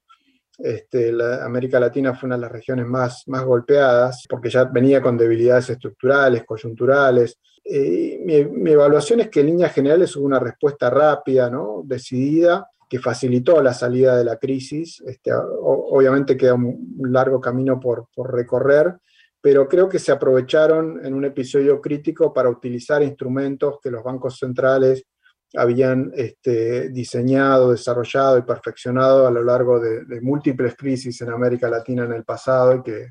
Este, 0.64 1.12
la 1.12 1.44
América 1.44 1.80
Latina 1.80 2.14
fue 2.14 2.28
una 2.28 2.36
de 2.36 2.42
las 2.42 2.52
regiones 2.52 2.86
más, 2.86 3.24
más 3.28 3.44
golpeadas 3.44 4.26
porque 4.30 4.50
ya 4.50 4.66
venía 4.66 5.02
con 5.02 5.18
debilidades 5.18 5.72
estructurales, 5.72 6.44
coyunturales. 6.46 7.40
Eh, 7.64 8.20
mi, 8.24 8.72
evaluación 8.72 9.22
es 9.22 9.30
que 9.30 9.40
en 9.40 9.48
líneas 9.48 9.74
generales 9.74 10.16
hubo 10.16 10.26
una 10.26 10.40
respuesta 10.40 10.90
rápida, 10.90 11.50
¿no? 11.50 11.82
decidida, 11.84 12.68
que 12.88 13.00
facilitó 13.00 13.62
la 13.62 13.74
salida 13.74 14.16
de 14.18 14.26
la 14.26 14.38
crisis. 14.38 15.02
Este, 15.06 15.32
obviamente 15.34 16.38
queda 16.38 16.54
un, 16.54 16.96
largo 17.12 17.42
camino 17.42 17.80
por, 17.80 18.08
por 18.14 18.34
recorrer, 18.34 18.98
pero 19.42 19.68
creo 19.68 19.90
que 19.90 19.98
se 19.98 20.12
aprovecharon 20.12 21.04
en 21.04 21.14
un 21.16 21.26
episodio 21.26 21.82
crítico 21.82 22.32
para 22.32 22.50
utilizar 22.50 23.02
instrumentos 23.02 23.80
que 23.82 23.90
los 23.90 24.04
bancos 24.04 24.38
centrales 24.38 25.06
habían 25.56 26.12
este, 26.16 26.90
diseñado, 26.90 27.72
desarrollado 27.72 28.38
y 28.38 28.44
perfeccionado 28.44 29.28
a 29.28 29.32
lo 29.32 29.44
largo 29.44 29.80
de, 29.80 30.22
múltiples 30.22 30.76
crisis 30.76 31.22
en 31.22 31.30
América 31.30 31.70
Latina 31.70 32.06
en 32.06 32.14
el 32.14 32.24
pasado 32.24 32.76
y 32.76 32.82
que, 32.84 33.10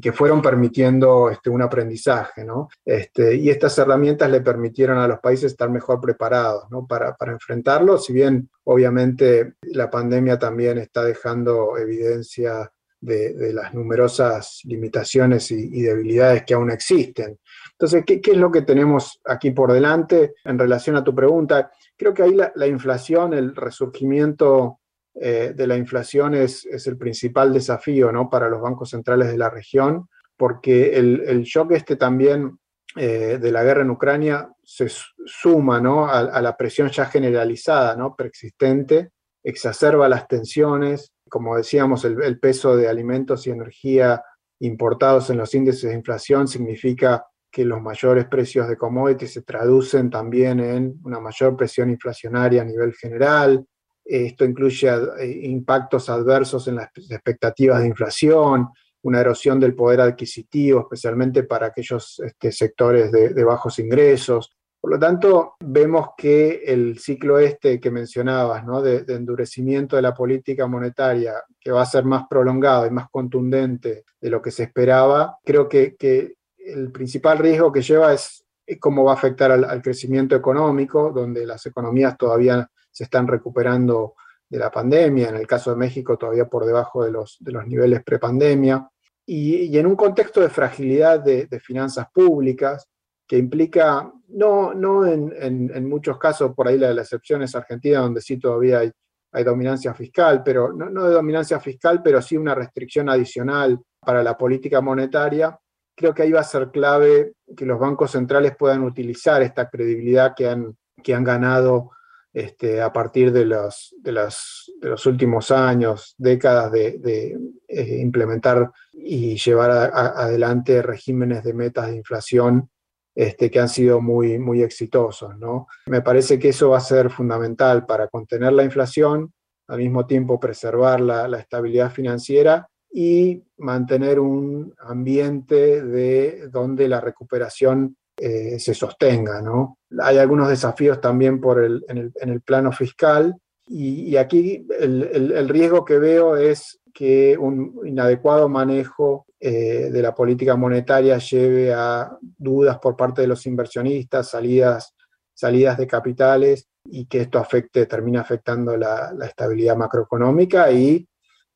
que 0.00 0.12
fueron 0.12 0.40
permitiendo 0.40 1.30
este, 1.30 1.50
un 1.50 1.62
aprendizaje. 1.62 2.44
¿no? 2.44 2.68
Este, 2.84 3.36
y 3.36 3.50
estas 3.50 3.76
herramientas 3.78 4.30
le 4.30 4.40
permitieron 4.40 4.98
a 4.98 5.08
los 5.08 5.20
países 5.20 5.52
estar 5.52 5.70
mejor 5.70 6.00
preparados 6.00 6.64
¿no? 6.70 6.86
para, 6.86 7.14
para 7.14 7.32
enfrentarlo, 7.32 7.98
si 7.98 8.12
bien 8.12 8.48
obviamente 8.64 9.54
la 9.62 9.90
pandemia 9.90 10.38
también 10.38 10.78
está 10.78 11.04
dejando 11.04 11.76
evidencia 11.76 12.70
de, 13.02 13.52
las 13.52 13.74
numerosas 13.74 14.60
limitaciones 14.64 15.50
y, 15.50 15.82
debilidades 15.82 16.44
que 16.44 16.54
aún 16.54 16.70
existen. 16.70 17.38
Entonces, 17.82 18.04
¿qué, 18.06 18.20
¿qué, 18.20 18.30
es 18.30 18.36
lo 18.36 18.52
que 18.52 18.62
tenemos 18.62 19.20
aquí 19.24 19.50
por 19.50 19.72
delante 19.72 20.34
en 20.44 20.56
relación 20.56 20.94
a 20.94 21.02
tu 21.02 21.16
pregunta? 21.16 21.72
Creo 21.96 22.14
que 22.14 22.22
ahí 22.22 22.38
la, 22.54 22.66
inflación, 22.68 23.34
el 23.34 23.56
resurgimiento 23.56 24.78
eh, 25.16 25.52
de 25.52 25.66
la 25.66 25.76
inflación 25.76 26.36
es, 26.36 26.64
el 26.64 26.96
principal 26.96 27.52
desafío 27.52 28.12
¿no? 28.12 28.30
para 28.30 28.48
los 28.48 28.60
bancos 28.60 28.90
centrales 28.90 29.32
de 29.32 29.36
la 29.36 29.50
región, 29.50 30.08
porque 30.36 30.96
el, 30.96 31.42
shock 31.42 31.72
este 31.72 31.96
también 31.96 32.56
eh, 32.94 33.40
de 33.42 33.50
la 33.50 33.64
guerra 33.64 33.82
en 33.82 33.90
Ucrania 33.90 34.48
se 34.62 34.86
suma 35.26 35.80
¿no? 35.80 36.08
a, 36.08 36.40
la 36.40 36.56
presión 36.56 36.88
ya 36.88 37.06
generalizada, 37.06 37.96
¿no? 37.96 38.14
preexistente, 38.14 39.10
exacerba 39.42 40.08
las 40.08 40.28
tensiones, 40.28 41.10
como 41.28 41.56
decíamos, 41.56 42.04
el, 42.04 42.22
el 42.22 42.38
peso 42.38 42.76
de 42.76 42.88
alimentos 42.88 43.44
y 43.48 43.50
energía 43.50 44.22
importados 44.60 45.30
en 45.30 45.38
los 45.38 45.52
índices 45.52 45.90
de 45.90 45.96
inflación 45.96 46.46
significa 46.46 47.26
que 47.52 47.66
los 47.66 47.82
mayores 47.82 48.26
precios 48.26 48.66
de 48.66 48.78
commodities 48.78 49.34
se 49.34 49.42
traducen 49.42 50.08
también 50.08 50.58
en 50.58 50.98
una 51.04 51.20
mayor 51.20 51.54
presión 51.54 51.90
inflacionaria 51.90 52.62
a 52.62 52.64
nivel 52.64 52.94
general. 52.94 53.64
Esto 54.02 54.46
incluye 54.46 54.88
eh, 54.88 55.40
impactos 55.44 56.08
adversos 56.08 56.66
en 56.68 56.76
las 56.76 56.88
expectativas 56.96 57.80
de 57.80 57.88
inflación, 57.88 58.68
una 59.02 59.20
erosión 59.20 59.60
del 59.60 59.74
poder 59.74 60.00
adquisitivo, 60.00 60.80
especialmente 60.80 61.42
para 61.42 61.66
aquellos 61.66 62.20
este, 62.20 62.50
sectores 62.50 63.12
de, 63.12 63.44
bajos 63.44 63.78
ingresos. 63.78 64.50
Por 64.80 64.92
lo 64.92 64.98
tanto, 64.98 65.54
vemos 65.60 66.08
que 66.16 66.62
el 66.66 66.98
ciclo 66.98 67.38
este 67.38 67.78
que 67.78 67.90
mencionabas, 67.90 68.64
¿no? 68.64 68.80
de, 68.80 69.04
endurecimiento 69.08 69.96
de 69.96 70.02
la 70.02 70.14
política 70.14 70.66
monetaria, 70.66 71.34
que 71.60 71.70
va 71.70 71.82
a 71.82 71.86
ser 71.86 72.04
más 72.04 72.24
prolongado 72.30 72.86
y 72.86 72.90
más 72.90 73.10
contundente 73.10 74.04
de 74.20 74.30
lo 74.30 74.40
que 74.40 74.50
se 74.50 74.62
esperaba, 74.62 75.36
creo 75.44 75.68
que, 75.68 75.96
que 75.96 76.36
el 76.64 76.90
principal 76.92 77.38
riesgo 77.38 77.72
que 77.72 77.82
lleva 77.82 78.12
es 78.12 78.42
cómo 78.80 79.04
va 79.04 79.12
a 79.12 79.14
afectar 79.14 79.50
al, 79.50 79.82
crecimiento 79.82 80.36
económico, 80.36 81.10
donde 81.12 81.46
las 81.46 81.66
economías 81.66 82.16
todavía 82.16 82.68
se 82.90 83.04
están 83.04 83.26
recuperando 83.26 84.14
de 84.48 84.58
la 84.58 84.70
pandemia, 84.70 85.30
en 85.30 85.36
el 85.36 85.46
caso 85.46 85.70
de 85.70 85.76
México 85.76 86.16
todavía 86.16 86.46
por 86.46 86.64
debajo 86.64 87.04
de 87.04 87.10
los, 87.10 87.38
de 87.40 87.52
los 87.52 87.66
niveles 87.66 88.02
prepandemia, 88.02 88.88
y, 89.24 89.64
y 89.64 89.78
en 89.78 89.86
un 89.86 89.96
contexto 89.96 90.40
de 90.40 90.48
fragilidad 90.48 91.20
de, 91.20 91.60
finanzas 91.60 92.06
públicas 92.12 92.88
que 93.26 93.38
implica, 93.38 94.12
no, 94.28 94.74
no 94.74 95.06
en, 95.06 95.32
en, 95.38 95.88
muchos 95.88 96.18
casos, 96.18 96.52
por 96.54 96.68
ahí 96.68 96.76
la, 96.76 96.92
la, 96.92 97.02
excepción 97.02 97.42
es 97.42 97.54
Argentina, 97.54 98.00
donde 98.00 98.20
sí 98.20 98.38
todavía 98.38 98.80
hay, 98.80 98.90
hay 99.32 99.44
dominancia 99.44 99.94
fiscal, 99.94 100.42
pero 100.44 100.72
no, 100.72 100.90
no 100.90 101.04
de 101.04 101.14
dominancia 101.14 101.58
fiscal, 101.60 102.02
pero 102.02 102.20
sí 102.20 102.36
una 102.36 102.54
restricción 102.54 103.08
adicional 103.08 103.80
para 104.00 104.22
la 104.22 104.36
política 104.36 104.80
monetaria 104.80 105.58
creo 105.94 106.14
que 106.14 106.22
ahí 106.22 106.32
va 106.32 106.40
a 106.40 106.44
ser 106.44 106.70
clave 106.70 107.32
que 107.56 107.66
los 107.66 107.78
bancos 107.78 108.12
centrales 108.12 108.56
puedan 108.56 108.82
utilizar 108.82 109.42
esta 109.42 109.68
credibilidad 109.68 110.34
que 110.34 110.48
han, 110.48 110.76
que 111.02 111.14
han 111.14 111.24
ganado 111.24 111.90
este, 112.32 112.80
a 112.80 112.92
partir 112.92 113.30
de 113.30 113.44
los, 113.44 113.94
de, 113.98 114.12
los 114.12 115.06
últimos 115.06 115.50
años, 115.50 116.14
décadas 116.16 116.72
de, 116.72 117.38
eh, 117.68 117.98
implementar 118.00 118.70
y 118.92 119.36
llevar 119.36 119.70
adelante 119.70 120.80
regímenes 120.80 121.44
de 121.44 121.52
metas 121.52 121.88
de 121.88 121.96
inflación 121.96 122.70
este, 123.14 123.50
que 123.50 123.60
han 123.60 123.68
sido 123.68 124.00
muy, 124.00 124.38
muy 124.38 124.62
exitosos. 124.62 125.36
¿no? 125.36 125.66
Me 125.86 126.00
parece 126.00 126.38
que 126.38 126.48
eso 126.48 126.70
va 126.70 126.78
a 126.78 126.80
ser 126.80 127.10
fundamental 127.10 127.84
para 127.84 128.08
contener 128.08 128.54
la 128.54 128.64
inflación, 128.64 129.34
al 129.68 129.78
mismo 129.78 130.06
tiempo 130.06 130.40
preservar 130.40 131.00
la, 131.00 131.28
la 131.28 131.38
estabilidad 131.38 131.90
financiera 131.90 132.66
y 132.92 133.42
mantener 133.56 134.20
un 134.20 134.74
ambiente 134.78 135.82
de 135.82 136.48
donde 136.48 136.88
la 136.88 137.00
recuperación 137.00 137.96
eh, 138.18 138.58
se 138.58 138.74
sostenga. 138.74 139.40
¿no? 139.40 139.78
Hay 140.00 140.18
algunos 140.18 140.48
desafíos 140.48 141.00
también 141.00 141.40
por 141.40 141.62
el, 141.62 141.84
en, 141.88 142.12
el, 142.28 142.40
plano 142.42 142.70
fiscal 142.70 143.34
y, 143.66 144.16
aquí 144.16 144.66
el, 144.78 145.48
riesgo 145.48 145.84
que 145.84 145.98
veo 145.98 146.36
es 146.36 146.78
que 146.92 147.38
un 147.38 147.80
inadecuado 147.86 148.50
manejo 148.50 149.24
eh, 149.40 149.88
de 149.90 150.02
la 150.02 150.14
política 150.14 150.56
monetaria 150.56 151.16
lleve 151.16 151.72
a 151.72 152.14
dudas 152.20 152.78
por 152.78 152.94
parte 152.94 153.22
de 153.22 153.28
los 153.28 153.46
inversionistas, 153.46 154.28
salidas, 154.28 154.94
salidas 155.32 155.78
de 155.78 155.86
capitales 155.86 156.68
y 156.84 157.06
que 157.06 157.22
esto 157.22 157.38
afecte, 157.38 157.86
termine 157.86 158.18
afectando 158.18 158.76
la, 158.76 159.14
la 159.16 159.26
estabilidad 159.26 159.76
macroeconómica 159.76 160.70
y 160.70 161.08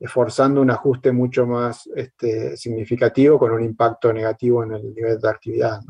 forzando 0.04 0.60
un 0.60 0.70
ajuste 0.70 1.12
mucho 1.12 1.46
más 1.46 1.88
este, 1.96 2.56
significativo 2.56 3.38
con 3.38 3.52
un 3.52 3.64
impacto 3.64 4.12
negativo 4.12 4.62
en 4.62 4.72
el 4.72 4.94
nivel 4.94 5.18
de 5.20 5.28
actividad. 5.28 5.80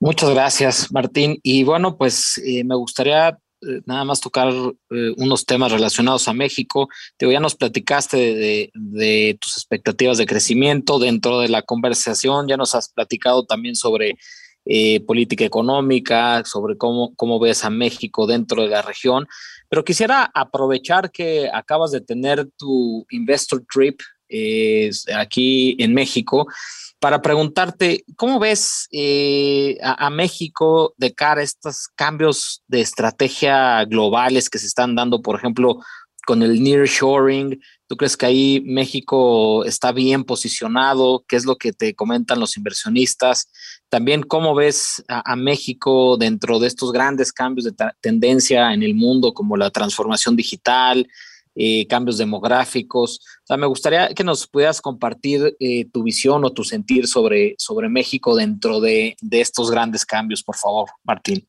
Muchas 0.00 0.30
gracias, 0.30 0.92
Martín. 0.92 1.38
Y 1.42 1.64
bueno, 1.64 1.96
pues 1.96 2.38
eh, 2.44 2.62
me 2.64 2.76
gustaría 2.76 3.28
eh, 3.28 3.80
nada 3.86 4.04
más 4.04 4.20
tocar 4.20 4.48
eh, 4.48 5.14
unos 5.16 5.46
temas 5.46 5.72
relacionados 5.72 6.28
a 6.28 6.34
México. 6.34 6.88
Te 7.16 7.30
ya 7.30 7.40
nos 7.40 7.54
platicaste 7.54 8.16
de, 8.16 8.70
de, 8.74 9.38
tus 9.40 9.56
expectativas 9.56 10.18
de 10.18 10.26
crecimiento 10.26 10.98
dentro 10.98 11.40
de 11.40 11.48
la 11.48 11.62
conversación, 11.62 12.48
ya 12.48 12.56
nos 12.56 12.74
has 12.74 12.90
platicado 12.90 13.46
también 13.46 13.76
sobre 13.76 14.16
eh, 14.64 15.00
política 15.00 15.44
económica, 15.44 16.42
sobre 16.44 16.76
cómo, 16.76 17.14
cómo 17.16 17.38
ves 17.38 17.64
a 17.64 17.70
México 17.70 18.26
dentro 18.26 18.62
de 18.62 18.68
la 18.68 18.82
región, 18.82 19.26
pero 19.68 19.84
quisiera 19.84 20.30
aprovechar 20.34 21.10
que 21.10 21.50
acabas 21.52 21.90
de 21.90 22.00
tener 22.00 22.48
tu 22.56 23.06
investor 23.10 23.64
trip 23.72 24.00
aquí 25.14 25.76
en 25.78 25.94
México 25.94 26.46
para 27.04 27.20
preguntarte, 27.20 28.02
¿cómo 28.16 28.38
ves 28.38 28.88
eh, 28.90 29.76
a, 29.82 30.08
México 30.08 30.94
de 30.96 31.12
cara 31.12 31.42
a 31.42 31.44
estos 31.44 31.88
cambios 31.94 32.62
de 32.66 32.80
estrategia 32.80 33.84
globales 33.84 34.48
que 34.48 34.58
se 34.58 34.66
están 34.66 34.94
dando, 34.94 35.20
por 35.20 35.36
ejemplo, 35.36 35.80
con 36.26 36.42
el 36.42 36.62
nearshoring? 36.62 37.60
¿Tú 37.86 37.96
crees 37.96 38.16
que 38.16 38.26
ahí 38.26 38.62
México 38.64 39.64
está 39.64 39.92
bien 39.92 40.24
posicionado? 40.24 41.24
¿Qué 41.28 41.36
es 41.36 41.44
lo 41.44 41.56
que 41.56 41.72
te 41.72 41.94
comentan 41.94 42.40
los 42.40 42.56
inversionistas? 42.56 43.48
También, 43.88 44.22
¿cómo 44.22 44.54
ves 44.54 45.04
a, 45.08 45.36
México 45.36 46.16
dentro 46.16 46.58
de 46.58 46.66
estos 46.66 46.92
grandes 46.92 47.32
cambios 47.32 47.64
de 47.64 47.74
tendencia 48.00 48.72
en 48.72 48.82
el 48.82 48.94
mundo, 48.94 49.32
como 49.34 49.56
la 49.56 49.70
transformación 49.70 50.34
digital? 50.36 51.06
Eh, 51.56 51.86
cambios 51.86 52.18
demográficos. 52.18 53.20
O 53.44 53.46
sea, 53.46 53.56
me 53.56 53.66
gustaría 53.66 54.08
que 54.08 54.24
nos 54.24 54.48
pudieras 54.48 54.80
compartir 54.80 55.56
eh, 55.60 55.84
tu 55.92 56.02
visión 56.02 56.44
o 56.44 56.50
tu 56.50 56.64
sentir 56.64 57.06
sobre, 57.06 57.54
sobre 57.58 57.88
México 57.88 58.34
dentro 58.34 58.80
de, 58.80 59.16
estos 59.30 59.70
grandes 59.70 60.04
cambios, 60.04 60.42
por 60.42 60.56
favor, 60.56 60.90
Martín. 61.04 61.46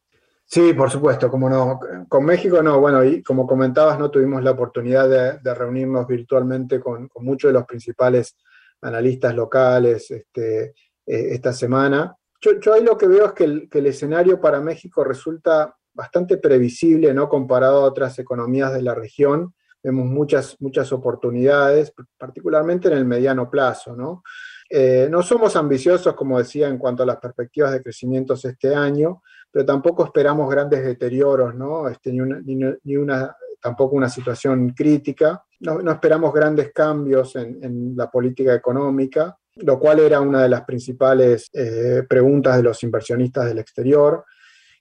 Sí, 0.48 0.74
por 0.74 0.92
supuesto, 0.92 1.30
como 1.30 1.50
no. 1.50 1.80
Con 2.08 2.24
México 2.24 2.62
no, 2.62 2.80
bueno, 2.80 3.04
y 3.04 3.24
como 3.24 3.48
comentabas, 3.48 3.98
no 3.98 4.12
tuvimos 4.12 4.44
la 4.44 4.52
oportunidad 4.52 5.10
de, 5.42 5.54
reunirnos 5.54 6.08
virtualmente 6.08 6.80
con, 6.80 7.10
muchos 7.16 7.50
de 7.50 7.54
los 7.54 7.66
principales 7.66 8.38
analistas 8.82 9.36
locales 9.36 10.12
este, 10.12 10.66
eh, 10.66 10.74
esta 11.06 11.52
semana. 11.52 12.16
Yo, 12.40 12.74
ahí 12.74 12.84
lo 12.84 12.98
que 12.98 13.08
veo 13.08 13.26
es 13.26 13.34
que 13.34 13.44
el, 13.44 13.86
escenario 13.88 14.40
para 14.40 14.62
México 14.62 15.04
resulta 15.04 15.76
bastante 15.94 16.38
previsible, 16.38 17.14
¿no? 17.14 17.28
Comparado 17.28 17.82
a 17.82 17.88
otras 17.88 18.20
economías 18.20 18.72
de 18.74 18.84
la 18.84 18.94
región 18.94 19.54
vemos 19.86 20.08
muchas, 20.08 20.60
muchas 20.62 20.92
oportunidades, 20.92 21.94
particularmente 22.18 22.88
en 22.88 22.96
el 22.98 23.06
mediano 23.06 23.52
plazo. 23.52 23.96
¿no? 23.96 24.24
Eh, 24.68 25.08
no 25.12 25.22
somos 25.22 25.56
ambiciosos, 25.56 26.16
como 26.16 26.40
decía, 26.40 26.68
en 26.68 26.80
cuanto 26.80 27.04
a 27.04 27.06
las 27.06 27.18
perspectivas 27.18 27.72
de 27.72 27.84
crecimiento 27.84 28.34
este 28.34 28.74
año, 28.74 29.22
pero 29.56 29.66
tampoco 29.66 30.04
esperamos 30.04 30.50
grandes 30.50 30.84
deterioros, 30.84 31.56
¿no? 31.56 31.88
Este, 31.88 32.12
ni, 32.12 32.98
una, 32.98 33.38
tampoco 33.62 33.96
una 33.96 34.10
situación 34.10 34.72
crítica. 34.72 35.46
No, 35.62 35.80
esperamos 35.90 36.34
grandes 36.34 36.74
cambios 36.74 37.38
en, 37.38 37.96
la 37.96 38.12
política 38.12 38.54
económica, 38.54 39.38
lo 39.56 39.80
cual 39.80 40.00
era 40.00 40.20
una 40.20 40.44
de 40.44 40.50
las 40.50 40.66
principales 40.66 41.50
eh, 41.54 42.04
preguntas 42.06 42.58
de 42.58 42.64
los 42.64 42.84
inversionistas 42.84 43.46
del 43.46 43.60
exterior. 43.60 44.26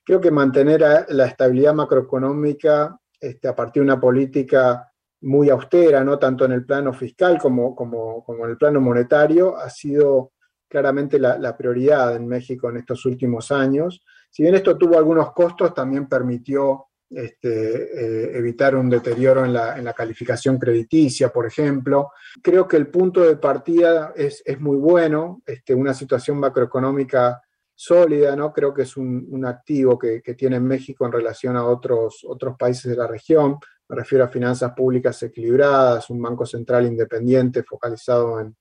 Creo 0.03 0.19
que 0.19 0.29
mantener 0.29 0.81
la 1.07 1.25
estabilidad 1.25 1.73
macroeconómica 1.73 2.99
este, 3.17 3.47
a 3.47 3.55
partir 3.55 3.81
de 3.81 3.85
una 3.85 4.01
política 4.01 4.91
muy 5.21 5.49
austera, 5.51 6.03
¿no? 6.03 6.19
tanto 6.19 6.43
en 6.43 6.51
el 6.51 6.65
plano 6.65 6.91
fiscal 6.91 7.37
como 7.37 8.25
en 8.27 8.49
el 8.49 8.57
plano 8.57 8.81
monetario, 8.81 9.55
ha 9.55 9.69
sido 9.69 10.33
claramente 10.67 11.19
la, 11.19 11.57
prioridad 11.57 12.15
en 12.15 12.27
México 12.27 12.69
en 12.69 12.77
estos 12.77 13.05
últimos 13.05 13.51
años. 13.51 14.03
Si 14.29 14.43
bien 14.43 14.55
esto 14.55 14.77
tuvo 14.77 14.97
algunos 14.97 15.31
costos, 15.33 15.73
también 15.73 16.07
permitió 16.07 16.87
este, 17.09 18.29
eh, 18.29 18.37
evitar 18.37 18.75
un 18.75 18.89
deterioro 18.89 19.45
en 19.45 19.53
la, 19.53 19.93
calificación 19.93 20.57
crediticia, 20.57 21.29
por 21.29 21.45
ejemplo. 21.45 22.11
Creo 22.41 22.67
que 22.67 22.77
el 22.77 22.87
punto 22.87 23.21
de 23.21 23.37
partida 23.37 24.13
es, 24.15 24.43
muy 24.59 24.77
bueno, 24.77 25.41
este, 25.45 25.73
una 25.73 25.93
situación 25.93 26.39
macroeconómica 26.39 27.41
sólida, 27.73 28.35
¿no? 28.35 28.51
Creo 28.51 28.73
que 28.73 28.83
es 28.83 28.97
un, 28.97 29.45
activo 29.45 29.99
que, 29.99 30.21
que, 30.21 30.33
tiene 30.33 30.59
México 30.59 31.05
en 31.05 31.11
relación 31.11 31.55
a 31.57 31.65
otros, 31.65 32.25
otros 32.27 32.55
países 32.57 32.91
de 32.91 32.97
la 32.97 33.07
región. 33.07 33.57
Me 33.87 33.97
refiero 33.97 34.23
a 34.23 34.29
finanzas 34.29 34.71
públicas 34.73 35.21
equilibradas, 35.21 36.09
un 36.09 36.21
banco 36.21 36.45
central 36.45 36.85
independiente 36.85 37.63
focalizado 37.63 38.39
en, 38.39 38.55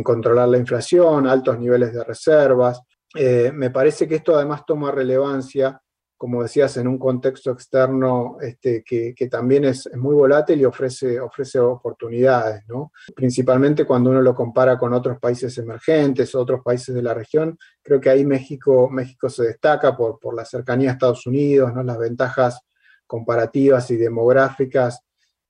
controlar 0.00 0.48
la 0.48 0.58
inflación, 0.58 1.26
altos 1.26 1.58
niveles 1.58 1.92
de 1.92 2.04
reservas. 2.04 2.80
Eh, 3.16 3.50
me 3.52 3.70
parece 3.70 4.06
que 4.06 4.14
esto 4.14 4.36
además 4.36 4.62
toma 4.64 4.92
relevancia, 4.92 5.82
como 6.16 6.42
decías, 6.42 6.76
en 6.76 6.86
un 6.86 6.98
contexto 6.98 7.50
externo 7.50 8.36
este, 8.40 8.84
que, 8.84 9.14
también 9.28 9.64
es, 9.64 9.90
muy 9.96 10.14
volátil 10.14 10.60
y 10.60 10.64
ofrece, 10.64 11.18
ofrece 11.18 11.58
oportunidades, 11.58 12.62
¿no? 12.68 12.92
principalmente 13.14 13.84
cuando 13.84 14.10
uno 14.10 14.22
lo 14.22 14.34
compara 14.34 14.78
con 14.78 14.94
otros 14.94 15.18
países 15.18 15.58
emergentes, 15.58 16.34
otros 16.36 16.60
países 16.62 16.94
de 16.94 17.02
la 17.02 17.12
región. 17.12 17.58
Creo 17.82 18.00
que 18.00 18.08
ahí 18.08 18.24
México, 18.24 18.88
México 18.88 19.28
se 19.28 19.46
destaca 19.46 19.96
por, 19.96 20.20
por 20.20 20.36
la 20.36 20.44
cercanía 20.44 20.90
a 20.90 20.92
Estados 20.92 21.26
Unidos, 21.26 21.74
¿no? 21.74 21.82
las 21.82 21.98
ventajas 21.98 22.60
comparativas 23.06 23.90
y 23.90 23.96
demográficas 23.96 25.02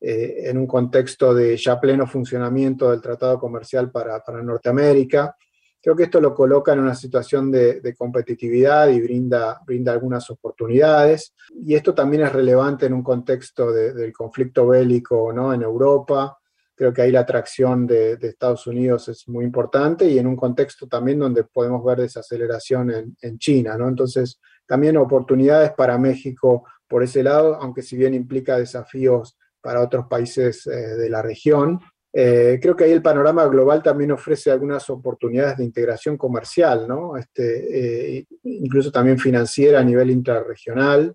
eh, 0.04 0.50
en 0.50 0.58
un 0.58 0.66
contexto 0.66 1.32
de 1.32 1.56
ya 1.56 1.78
pleno 1.78 2.08
funcionamiento 2.08 2.90
del 2.90 3.00
Tratado 3.00 3.38
Comercial 3.38 3.92
para, 3.92 4.20
Norteamérica. 4.42 5.36
Creo 5.80 5.94
que 5.94 6.02
esto 6.02 6.20
lo 6.20 6.34
coloca 6.34 6.72
en 6.72 6.80
una 6.80 6.96
situación 6.96 7.52
de, 7.52 7.94
competitividad 7.96 8.88
y 8.88 9.00
brinda, 9.00 9.60
brinda 9.64 9.92
algunas 9.92 10.28
oportunidades. 10.28 11.36
Y 11.54 11.76
esto 11.76 11.94
también 11.94 12.24
es 12.24 12.32
relevante 12.32 12.86
en 12.86 12.94
un 12.94 13.04
contexto 13.04 13.70
del 13.70 14.12
conflicto 14.12 14.66
bélico 14.66 15.32
¿no? 15.32 15.54
en 15.54 15.62
Europa. 15.62 16.36
Creo 16.74 16.92
que 16.92 17.02
ahí 17.02 17.12
la 17.12 17.20
atracción 17.20 17.86
de, 17.86 18.14
Estados 18.22 18.66
Unidos 18.66 19.06
es 19.06 19.28
muy 19.28 19.44
importante 19.44 20.08
y 20.08 20.18
en 20.18 20.26
un 20.26 20.34
contexto 20.34 20.88
también 20.88 21.20
donde 21.20 21.44
podemos 21.44 21.84
ver 21.84 21.98
desaceleración 22.00 22.90
en, 22.90 23.16
en 23.22 23.38
China. 23.38 23.78
¿no? 23.78 23.86
Entonces, 23.86 24.40
también 24.66 24.96
oportunidades 24.96 25.70
para 25.70 25.96
México 25.96 26.64
por 26.88 27.04
ese 27.04 27.22
lado, 27.22 27.54
aunque 27.54 27.82
si 27.82 27.96
bien 27.96 28.14
implica 28.14 28.58
desafíos 28.58 29.36
para 29.62 29.81
otros 29.81 30.07
países 30.07 30.66
eh, 30.66 30.70
de 30.70 31.09
la 31.09 31.22
región. 31.22 31.81
Eh, 32.12 32.59
creo 32.61 32.77
que 32.77 32.85
ahí 32.85 32.92
el 32.92 33.01
panorama 33.01 33.46
global 33.46 33.83
también 33.83 34.12
ofrece 34.12 34.51
algunas 34.51 34.90
oportunidades 34.90 35.57
de 35.57 35.64
integración 35.64 36.18
comercial, 36.18 36.87
¿no? 36.87 37.16
este, 37.16 38.18
eh, 38.18 38.27
incluso 38.42 38.92
también 38.92 39.18
financiera 39.18 39.81
a 39.81 39.85
nivel 39.85 40.11
intrarregional. 40.11 41.14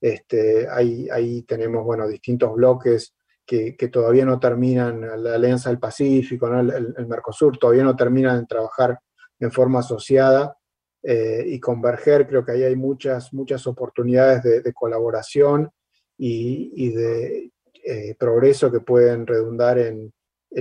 Este, 0.00 0.66
ahí, 0.70 1.08
ahí 1.12 1.42
tenemos 1.42 1.84
bueno, 1.84 2.08
distintos 2.08 2.54
bloques 2.54 3.14
que, 3.44 3.76
que, 3.76 3.88
todavía 3.88 4.24
no 4.24 4.40
terminan, 4.40 5.22
la 5.22 5.34
Alianza 5.34 5.68
del 5.68 5.78
Pacífico, 5.78 6.46
el, 6.46 7.06
Mercosur, 7.06 7.58
todavía 7.58 7.84
no 7.84 7.94
terminan 7.94 8.40
de 8.40 8.46
trabajar 8.46 8.98
en 9.38 9.50
forma 9.50 9.80
asociada 9.80 10.56
y 11.02 11.58
converger. 11.58 12.26
Creo 12.28 12.44
que 12.44 12.52
ahí 12.52 12.62
hay 12.62 12.76
muchas, 12.76 13.32
muchas 13.34 13.66
oportunidades 13.66 14.42
de, 14.42 14.72
colaboración 14.72 15.70
y, 16.16 16.90
de 16.90 17.50
eh, 17.84 18.14
progreso 18.18 18.70
que 18.70 18.80
pueden 18.80 19.26
redundar 19.26 19.78
en, 19.78 20.12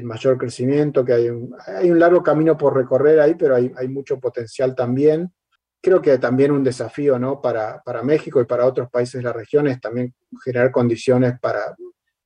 mayor 0.04 0.38
crecimiento, 0.38 1.04
que 1.04 1.14
hay 1.14 1.30
un, 1.30 1.56
hay 1.66 1.90
un, 1.90 1.98
largo 1.98 2.22
camino 2.22 2.56
por 2.56 2.76
recorrer 2.76 3.20
ahí, 3.20 3.34
pero 3.34 3.56
hay, 3.56 3.72
hay, 3.76 3.88
mucho 3.88 4.20
potencial 4.20 4.76
también. 4.76 5.34
Creo 5.82 6.00
que 6.00 6.20
también 6.20 6.52
un 6.52 6.64
desafío 6.64 7.18
¿no? 7.18 7.42
para, 7.42 7.82
para 7.82 8.04
México 8.04 8.40
y 8.40 8.46
para 8.46 8.68
otros 8.68 8.90
países 8.92 9.16
de 9.16 9.24
la 9.24 9.34
región 9.34 9.68
es 9.68 9.82
también 9.82 10.14
generar 10.46 10.72
condiciones 10.72 11.40
para 11.40 11.76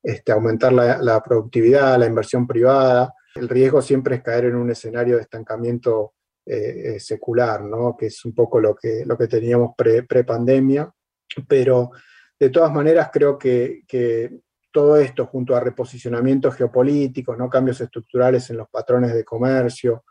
este, 0.01 0.33
aumentar 0.33 0.73
la, 0.73 0.97
la, 0.97 1.23
productividad, 1.23 1.97
la 1.97 2.05
inversión 2.05 2.45
privada. 2.45 3.13
El 3.33 3.47
riesgo 3.47 3.81
siempre 3.81 4.15
es 4.15 4.23
caer 4.23 4.45
en 4.45 4.55
un 4.55 4.69
escenario 4.69 5.15
de 5.15 5.21
estancamiento 5.21 6.13
eh, 6.45 6.95
eh, 6.95 6.99
secular, 6.99 7.63
¿no? 7.63 7.95
que 7.97 8.07
es 8.07 8.25
un 8.25 8.35
poco 8.35 8.59
lo 8.59 8.75
que, 8.75 9.05
lo 9.05 9.17
que 9.17 9.29
teníamos 9.29 9.73
pre-pandemia, 9.77 10.91
pero 11.47 11.91
de 12.37 12.49
todas 12.49 12.69
maneras 12.69 13.09
creo 13.13 13.37
que, 13.37 13.83
todo 14.73 14.97
esto 14.97 15.27
junto 15.27 15.55
a 15.55 15.61
reposicionamientos 15.61 16.55
geopolíticos, 16.55 17.37
¿no? 17.37 17.47
cambios 17.47 17.79
estructurales 17.79 18.49
en 18.49 18.57
los 18.57 18.67
patrones 18.69 19.13
de 19.13 19.23
comercio, 19.23 20.03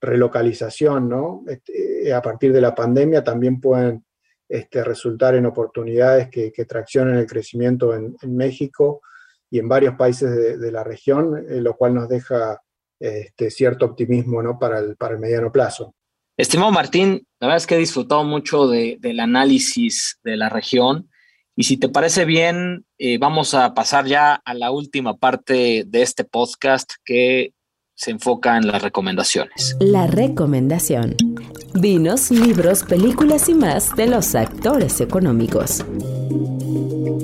relocalización, 0.00 1.08
¿no? 1.08 1.44
Este, 1.46 2.12
a 2.12 2.22
partir 2.22 2.52
de 2.52 2.60
la 2.60 2.74
pandemia 2.74 3.22
también 3.22 3.60
pueden 3.60 4.04
este, 4.48 4.82
resultar 4.82 5.34
en 5.34 5.46
oportunidades 5.46 6.28
que, 6.30 6.50
traccionen 6.64 7.16
el 7.16 7.26
crecimiento 7.26 7.94
en, 7.94 8.16
México 8.34 9.02
y 9.50 9.58
en 9.58 9.68
varios 9.68 9.94
países 9.96 10.58
de, 10.58 10.72
la 10.72 10.82
región, 10.82 11.36
eh, 11.48 11.60
lo 11.60 11.76
cual 11.76 11.94
nos 11.94 12.08
deja 12.08 12.60
este, 12.98 13.50
cierto 13.50 13.84
optimismo 13.84 14.42
¿no? 14.42 14.58
para, 14.58 14.78
el, 14.78 14.96
mediano 15.18 15.52
plazo. 15.52 15.94
Estimado 16.38 16.72
Martín, 16.72 17.26
la 17.38 17.48
verdad 17.48 17.58
es 17.58 17.66
que 17.66 17.74
he 17.74 17.78
disfrutado 17.78 18.24
mucho 18.24 18.66
de, 18.66 18.96
del 18.98 19.20
análisis 19.20 20.18
de 20.24 20.36
la 20.36 20.48
región 20.48 21.10
y 21.58 21.64
si 21.64 21.78
te 21.78 21.88
parece 21.88 22.26
bien, 22.26 22.84
eh, 22.98 23.16
vamos 23.16 23.54
a 23.54 23.72
pasar 23.72 24.04
ya 24.04 24.34
a 24.34 24.52
la 24.52 24.70
última 24.70 25.16
parte 25.16 25.84
de 25.86 26.02
este 26.02 26.24
podcast 26.24 26.92
que 27.02 27.54
se 27.94 28.10
enfoca 28.10 28.58
en 28.58 28.66
las 28.66 28.82
recomendaciones. 28.82 29.74
La 29.80 30.06
recomendación. 30.06 31.16
Vinos, 31.72 32.30
libros, 32.30 32.84
películas 32.84 33.48
y 33.48 33.54
más 33.54 33.96
de 33.96 34.06
los 34.06 34.34
actores 34.34 35.00
económicos. 35.00 35.82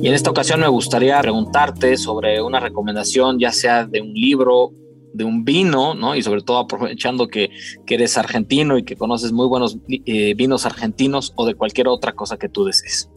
Y 0.00 0.08
en 0.08 0.14
esta 0.14 0.30
ocasión 0.30 0.60
me 0.60 0.68
gustaría 0.68 1.20
preguntarte 1.20 1.98
sobre 1.98 2.40
una 2.40 2.58
recomendación, 2.58 3.38
ya 3.38 3.52
sea 3.52 3.84
de 3.84 4.00
un 4.00 4.14
libro, 4.14 4.72
de 5.12 5.24
un 5.24 5.44
vino, 5.44 5.94
¿no? 5.94 6.16
Y 6.16 6.22
sobre 6.22 6.40
todo 6.40 6.56
aprovechando 6.56 7.28
que, 7.28 7.50
eres 7.86 8.16
argentino 8.16 8.78
y 8.78 8.82
que 8.82 8.96
conoces 8.96 9.30
muy 9.30 9.46
buenos 9.46 9.76
eh, 9.88 10.32
vinos 10.32 10.64
argentinos 10.64 11.34
o 11.36 11.44
de 11.44 11.54
cualquier 11.54 11.88
otra 11.88 12.14
cosa 12.14 12.38
que 12.38 12.48
tú 12.48 12.64
desees. 12.64 13.11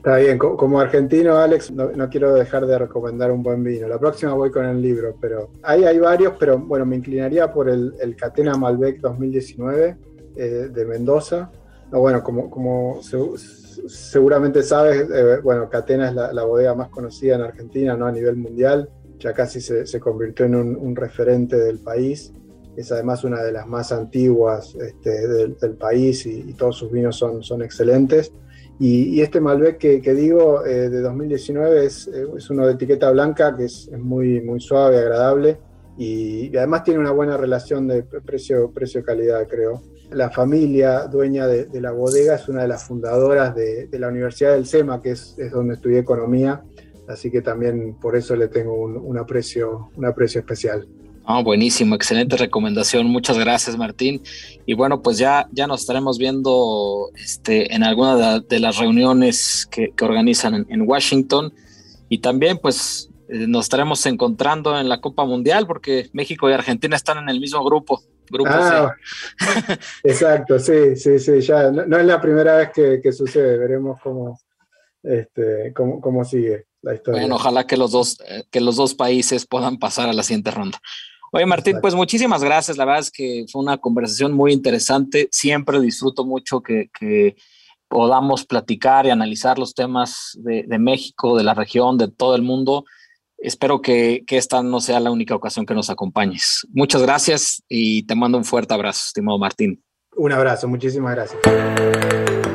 Está 0.00 0.16
bien, 0.16 0.38
como 0.38 0.80
argentino, 0.80 1.36
Alex, 1.36 1.72
no, 1.72 2.08
quiero 2.08 2.32
dejar 2.32 2.66
de 2.66 2.78
recomendar 2.78 3.30
un 3.30 3.42
buen 3.42 3.62
vino. 3.62 3.86
La 3.86 3.98
próxima 3.98 4.32
voy 4.32 4.50
con 4.50 4.64
el 4.64 4.80
libro, 4.80 5.14
pero 5.20 5.50
ahí 5.62 5.84
hay 5.84 5.98
varios, 5.98 6.32
pero 6.40 6.58
bueno, 6.58 6.86
me 6.86 6.96
inclinaría 6.96 7.52
por 7.52 7.68
el, 7.68 8.16
Catena 8.16 8.54
Malbec 8.54 8.98
2019 9.02 9.98
eh, 10.36 10.70
de 10.72 10.86
Mendoza. 10.86 11.50
bueno, 11.90 12.22
como, 12.22 12.48
como 12.48 13.00
seguramente 13.02 14.62
sabes, 14.62 15.06
eh, 15.10 15.38
bueno, 15.42 15.68
Catena 15.68 16.08
es 16.08 16.14
la, 16.14 16.44
bodega 16.44 16.74
más 16.74 16.88
conocida 16.88 17.34
en 17.34 17.42
Argentina, 17.42 17.94
¿no? 17.94 18.06
A 18.06 18.12
nivel 18.12 18.36
mundial, 18.36 18.88
ya 19.18 19.34
casi 19.34 19.60
se, 19.60 20.00
convirtió 20.00 20.46
en 20.46 20.54
un, 20.54 20.96
referente 20.96 21.58
del 21.58 21.78
país. 21.78 22.32
Es 22.74 22.90
además 22.90 23.22
una 23.22 23.42
de 23.42 23.52
las 23.52 23.66
más 23.66 23.92
antiguas 23.92 24.74
este, 24.76 25.28
del, 25.28 25.76
país 25.78 26.24
y, 26.24 26.40
y, 26.48 26.54
todos 26.54 26.78
sus 26.78 26.90
vinos 26.90 27.16
son, 27.16 27.42
son 27.42 27.60
excelentes. 27.60 28.32
Y, 28.82 29.20
este 29.20 29.42
Malbec 29.42 29.76
que, 29.76 30.14
digo 30.14 30.64
eh, 30.64 30.88
de 30.88 31.02
2019 31.02 31.84
es, 31.84 32.08
eh, 32.08 32.24
es, 32.34 32.48
uno 32.48 32.66
de 32.66 32.72
etiqueta 32.72 33.10
blanca 33.10 33.54
que 33.54 33.66
es, 33.66 33.90
muy, 33.92 34.40
muy 34.40 34.58
suave, 34.58 34.96
agradable 34.96 35.58
y, 35.98 36.56
además 36.56 36.84
tiene 36.84 36.98
una 36.98 37.10
buena 37.10 37.36
relación 37.36 37.86
de 37.86 38.02
precio-calidad, 38.02 39.46
creo. 39.48 39.82
La 40.12 40.30
familia 40.30 41.06
dueña 41.06 41.46
de, 41.46 41.68
la 41.78 41.92
bodega 41.92 42.36
es 42.36 42.48
una 42.48 42.62
de 42.62 42.68
las 42.68 42.84
fundadoras 42.84 43.54
de, 43.54 43.86
la 43.92 44.08
Universidad 44.08 44.54
del 44.54 44.64
SEMA, 44.64 45.02
que 45.02 45.10
es, 45.10 45.34
es, 45.36 45.52
donde 45.52 45.74
estudié 45.74 45.98
economía, 45.98 46.64
así 47.06 47.30
que 47.30 47.42
también 47.42 47.96
por 48.00 48.16
eso 48.16 48.34
le 48.34 48.48
tengo 48.48 48.72
un, 48.72 49.18
aprecio, 49.18 49.90
un 49.94 50.06
aprecio 50.06 50.40
especial. 50.40 50.88
Ah, 51.24 51.42
buenísimo, 51.42 51.94
excelente 51.94 52.36
recomendación. 52.36 53.06
Muchas 53.06 53.38
gracias, 53.38 53.76
Martín. 53.76 54.22
Y 54.66 54.74
bueno, 54.74 55.02
pues 55.02 55.18
ya, 55.18 55.48
ya 55.52 55.66
nos 55.66 55.82
estaremos 55.82 56.18
viendo 56.18 57.10
este, 57.14 57.74
en 57.74 57.84
alguna 57.84 58.40
de, 58.40 58.58
las 58.58 58.78
reuniones 58.78 59.66
que, 59.70 59.92
organizan 60.00 60.66
en, 60.68 60.82
Washington. 60.82 61.52
Y 62.08 62.18
también, 62.18 62.58
pues, 62.58 63.10
eh, 63.28 63.46
nos 63.46 63.66
estaremos 63.66 64.04
encontrando 64.06 64.78
en 64.78 64.88
la 64.88 65.00
Copa 65.00 65.24
Mundial, 65.24 65.66
porque 65.66 66.08
México 66.12 66.48
y 66.48 66.52
Argentina 66.52 66.96
están 66.96 67.18
en 67.18 67.28
el 67.28 67.38
mismo 67.38 67.62
grupo. 67.64 68.02
grupo 68.30 68.50
ah, 68.52 68.94
exacto, 70.02 70.58
sí, 70.58 70.96
sí, 70.96 71.18
sí. 71.18 71.40
Ya 71.42 71.70
no, 71.70 71.96
es 71.96 72.06
la 72.06 72.20
primera 72.20 72.56
vez 72.56 72.70
que, 73.02 73.12
sucede. 73.12 73.58
Veremos 73.58 74.00
cómo, 74.02 74.40
este, 75.02 75.72
cómo, 75.74 76.00
cómo 76.00 76.24
sigue 76.24 76.66
la 76.82 76.94
historia. 76.94 77.20
Bueno, 77.20 77.36
ojalá 77.36 77.66
que 77.66 77.76
los 77.76 77.92
dos, 77.92 78.18
eh, 78.26 78.44
que 78.50 78.60
los 78.60 78.76
dos 78.76 78.94
países 78.94 79.46
puedan 79.46 79.78
pasar 79.78 80.08
a 80.08 80.12
la 80.12 80.22
siguiente 80.22 80.50
ronda. 80.50 80.80
Oye, 81.32 81.46
Martín, 81.46 81.78
pues 81.80 81.94
muchísimas 81.94 82.42
gracias. 82.42 82.76
La 82.76 82.84
verdad 82.84 83.00
es 83.00 83.10
que 83.10 83.44
fue 83.50 83.62
una 83.62 83.78
conversación 83.78 84.32
muy 84.32 84.52
interesante. 84.52 85.28
Siempre 85.30 85.80
disfruto 85.80 86.24
mucho 86.24 86.60
que, 86.60 86.90
podamos 87.88 88.46
platicar 88.46 89.06
y 89.06 89.10
analizar 89.10 89.58
los 89.58 89.74
temas 89.74 90.38
de, 90.38 90.64
México, 90.78 91.36
de 91.36 91.42
la 91.42 91.54
región, 91.54 91.98
de 91.98 92.06
todo 92.06 92.36
el 92.36 92.42
mundo. 92.42 92.84
Espero 93.36 93.80
que, 93.80 94.22
que, 94.28 94.36
esta 94.36 94.62
no 94.62 94.80
sea 94.80 95.00
la 95.00 95.10
única 95.10 95.34
ocasión 95.34 95.66
que 95.66 95.74
nos 95.74 95.90
acompañes. 95.90 96.68
Muchas 96.72 97.02
gracias 97.02 97.64
y 97.68 98.04
te 98.04 98.14
mando 98.14 98.38
un 98.38 98.44
fuerte 98.44 98.74
abrazo, 98.74 99.02
estimado 99.06 99.40
Martín. 99.40 99.82
Un 100.14 100.30
abrazo, 100.30 100.68
muchísimas 100.68 101.16
gracias. 101.16 101.40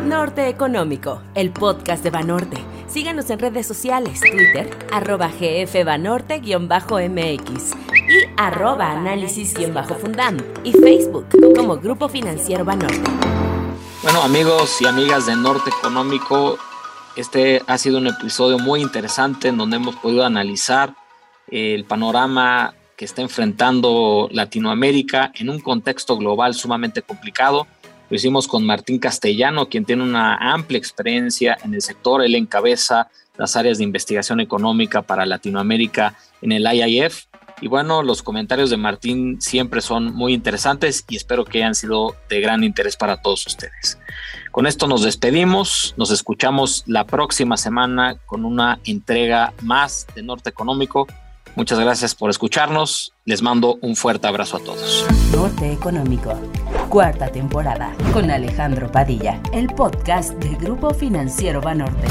Norte 0.05 0.47
Económico, 0.47 1.21
el 1.33 1.51
podcast 1.51 2.01
de 2.01 2.11
Banorte. 2.11 2.55
Síganos 2.87 3.29
en 3.29 3.39
redes 3.39 3.67
sociales, 3.67 4.21
Twitter, 4.21 4.69
arroba 4.93 5.29
gfbanorte-mx 5.29 7.94
y 8.15 8.29
arroba 8.37 8.91
análisis-fundam 8.91 10.37
y 10.63 10.71
Facebook 10.71 11.27
como 11.55 11.77
Grupo 11.77 12.07
Financiero 12.07 12.63
Banorte. 12.63 13.11
Bueno, 14.03 14.21
amigos 14.21 14.81
y 14.81 14.85
amigas 14.85 15.25
de 15.25 15.35
Norte 15.35 15.69
Económico, 15.69 16.57
este 17.15 17.61
ha 17.67 17.77
sido 17.77 17.97
un 17.97 18.07
episodio 18.07 18.59
muy 18.59 18.81
interesante 18.81 19.49
en 19.49 19.57
donde 19.57 19.77
hemos 19.77 19.95
podido 19.95 20.25
analizar 20.25 20.95
el 21.49 21.85
panorama 21.85 22.73
que 22.95 23.05
está 23.05 23.21
enfrentando 23.21 24.29
Latinoamérica 24.31 25.31
en 25.35 25.49
un 25.49 25.59
contexto 25.59 26.17
global 26.17 26.53
sumamente 26.53 27.01
complicado 27.01 27.67
lo 28.09 28.15
hicimos 28.15 28.47
con 28.47 28.65
Martín 28.65 28.99
Castellano, 28.99 29.67
quien 29.67 29.83
tiene 29.83 30.03
una 30.03 30.35
amplia 30.35 30.77
experiencia 30.77 31.57
en 31.63 31.73
el 31.73 31.81
sector. 31.81 32.23
Él 32.23 32.35
encabeza 32.35 33.09
las 33.35 33.55
áreas 33.55 33.79
de 33.79 33.83
investigación 33.83 34.39
económica 34.39 35.01
para 35.01 35.25
Latinoamérica 35.25 36.15
en 36.41 36.51
el 36.51 36.67
IIF. 36.71 37.25
Y 37.61 37.67
bueno, 37.67 38.03
los 38.03 38.21
comentarios 38.21 38.69
de 38.69 38.77
Martín 38.77 39.41
siempre 39.41 39.81
son 39.81 40.13
muy 40.13 40.33
interesantes 40.33 41.05
y 41.07 41.15
espero 41.15 41.45
que 41.45 41.59
hayan 41.59 41.75
sido 41.75 42.15
de 42.29 42.41
gran 42.41 42.63
interés 42.63 42.97
para 42.97 43.21
todos 43.21 43.47
ustedes. 43.47 43.97
Con 44.51 44.67
esto 44.67 44.87
nos 44.87 45.03
despedimos, 45.03 45.93
nos 45.97 46.11
escuchamos 46.11 46.83
la 46.85 47.05
próxima 47.05 47.57
semana 47.57 48.17
con 48.25 48.45
una 48.45 48.79
entrega 48.85 49.53
más 49.61 50.07
de 50.15 50.23
Norte 50.23 50.49
Económico. 50.49 51.07
Muchas 51.55 51.79
gracias 51.79 52.13
por 52.13 52.29
escucharnos. 52.29 53.13
Les 53.23 53.41
mando 53.41 53.77
un 53.81 53.95
fuerte 53.95 54.27
abrazo 54.27 54.57
a 54.57 54.59
todos. 54.59 55.05
Norte 55.31 55.71
Económico, 55.71 56.37
cuarta 56.89 57.29
temporada, 57.29 57.95
con 58.13 58.29
Alejandro 58.29 58.91
Padilla, 58.91 59.41
el 59.53 59.67
podcast 59.67 60.31
del 60.33 60.57
Grupo 60.57 60.93
Financiero 60.93 61.61
Banorte. 61.61 62.07